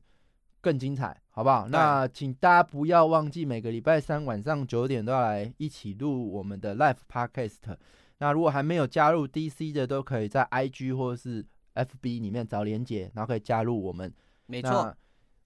[0.60, 1.66] 更精彩，好不好？
[1.68, 7.74] 那请大家不要忘记每个礼拜三晚上九点都要来一起录我们的 Live Podcast。
[8.18, 11.42] 那如果还没有加入 DC 的，都可以在 IG 或是
[11.74, 14.12] FB 里面找连结，然后可以加入我们，
[14.44, 14.94] 没错。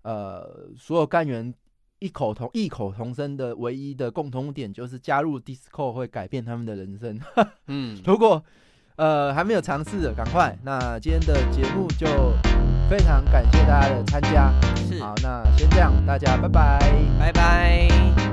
[0.02, 1.52] 呃，所有干员
[1.98, 7.20] 异口同异口同声的唯一的共同点就是加入 Discord 会改变他们的人生。
[7.68, 8.42] 嗯，如果
[8.96, 10.58] 呃还没有尝试的，赶快。
[10.62, 12.06] 那今天的节目就
[12.88, 14.52] 非常感谢大家的参加。
[14.76, 16.78] 是，好，那先这样，大家拜拜，
[17.18, 18.29] 拜拜。